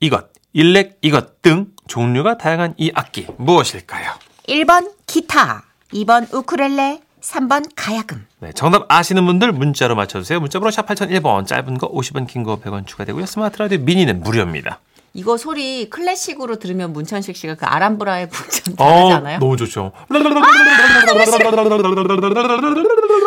이것, 0.00 0.26
일렉 0.54 0.98
이것 1.02 1.40
등 1.40 1.68
종류가 1.86 2.36
다양한 2.36 2.74
이 2.76 2.90
악기 2.92 3.28
무엇일까요? 3.36 4.14
1번 4.48 4.90
기타, 5.06 5.62
2번 5.92 6.34
우쿨렐레, 6.34 7.00
3번 7.20 7.70
가야금. 7.76 8.26
네, 8.40 8.50
정답 8.52 8.86
아시는 8.88 9.24
분들 9.24 9.52
문자로 9.52 9.94
맞춰주세요. 9.94 10.40
문자번호 10.40 10.72
샵 10.72 10.84
8001번, 10.88 11.46
짧은 11.46 11.78
거 11.78 11.88
50원, 11.92 12.26
긴 12.26 12.42
거 12.42 12.58
100원 12.58 12.88
추가되고요. 12.88 13.24
스마트 13.26 13.58
라디오 13.62 13.78
미니는 13.78 14.20
무료입니다. 14.22 14.80
이거 15.14 15.36
소리 15.36 15.90
클래식으로 15.90 16.56
들으면 16.58 16.92
문천식 16.94 17.36
씨가 17.36 17.54
그 17.56 17.66
알함브라의 17.66 18.30
궁전 18.30 18.74
어, 18.78 19.12
않아요? 19.14 19.38
너무 19.38 19.56
좋죠. 19.58 19.92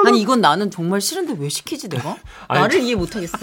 아 0.06 0.12
니 0.12 0.22
이건 0.22 0.42
나는 0.42 0.70
정말 0.72 1.02
싫은데 1.02 1.36
왜 1.40 1.50
시키지 1.50 1.90
내가? 1.90 2.16
아니, 2.48 2.62
나를 2.62 2.82
이해 2.82 2.96
못하겠어. 2.96 3.38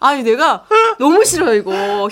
아니 0.00 0.22
내가 0.22 0.64
너무 0.98 1.24
싫어 1.24 1.54
이거 1.54 2.08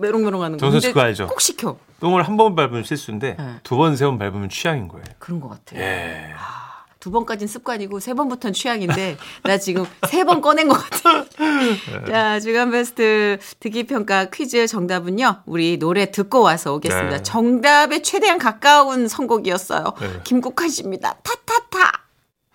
메롱메롱 0.00 0.42
하는 0.42 0.56
거. 0.58 0.66
네. 0.66 0.70
정선 0.70 0.80
씨 0.80 0.86
근데 0.88 0.92
그거 0.92 1.00
알죠? 1.02 1.26
꼭 1.28 1.40
시켜. 1.40 1.76
똥을 2.00 2.22
한 2.24 2.36
번 2.36 2.54
밟으면 2.54 2.84
실수인데 2.84 3.36
네. 3.38 3.54
두 3.62 3.76
번, 3.76 3.96
세 3.96 4.04
번 4.04 4.18
밟으면 4.18 4.48
취향인 4.50 4.88
거예요. 4.88 5.04
그런 5.18 5.40
것 5.40 5.48
같아. 5.48 5.76
예. 5.76 6.26
두 7.00 7.10
번까진 7.10 7.46
습관이고 7.46 8.00
세 8.00 8.14
번부터는 8.14 8.52
취향인데 8.54 9.16
나 9.44 9.58
지금 9.58 9.84
세 10.08 10.24
번 10.24 10.40
꺼낸 10.40 10.66
것 10.68 10.74
같아. 10.74 11.24
자 12.10 12.40
주간 12.40 12.70
베스트 12.70 13.38
듣기 13.60 13.84
평가 13.84 14.24
퀴즈 14.26 14.66
정답은요. 14.66 15.42
우리 15.46 15.78
노래 15.78 16.10
듣고 16.10 16.40
와서 16.42 16.74
오겠습니다. 16.74 17.16
네. 17.18 17.22
정답에 17.22 18.02
최대한 18.02 18.38
가까운 18.38 19.06
선곡이었어요. 19.08 19.84
네. 20.00 20.08
김국환 20.24 20.68
씨입니다. 20.68 21.14
타타타. 21.22 22.02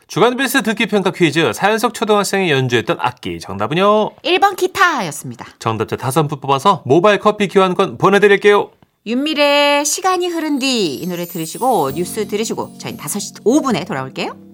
주간 0.07 0.35
베스트 0.35 0.61
듣기 0.63 0.87
평가 0.87 1.11
퀴즈 1.11 1.53
사연 1.53 1.79
속 1.79 1.93
초등학생이 1.93 2.51
연주했던 2.51 2.97
악기 2.99 3.39
정답은요. 3.39 4.15
1번 4.25 4.57
기타였습니다. 4.57 5.45
정답자 5.59 5.95
다섯 5.95 6.27
분 6.27 6.41
뽑아서 6.41 6.81
모바일 6.85 7.19
커피 7.19 7.47
교환권 7.47 7.97
보내드릴게요. 7.97 8.71
윤미래 9.05 9.83
시간이 9.83 10.27
흐른 10.27 10.59
뒤 10.59 10.99
이 11.01 11.07
노래 11.07 11.25
들으시고 11.25 11.91
뉴스 11.95 12.27
들으시고 12.27 12.75
저희 12.79 12.95
5시 12.95 13.43
5분에 13.43 13.87
돌아올게요. 13.87 14.50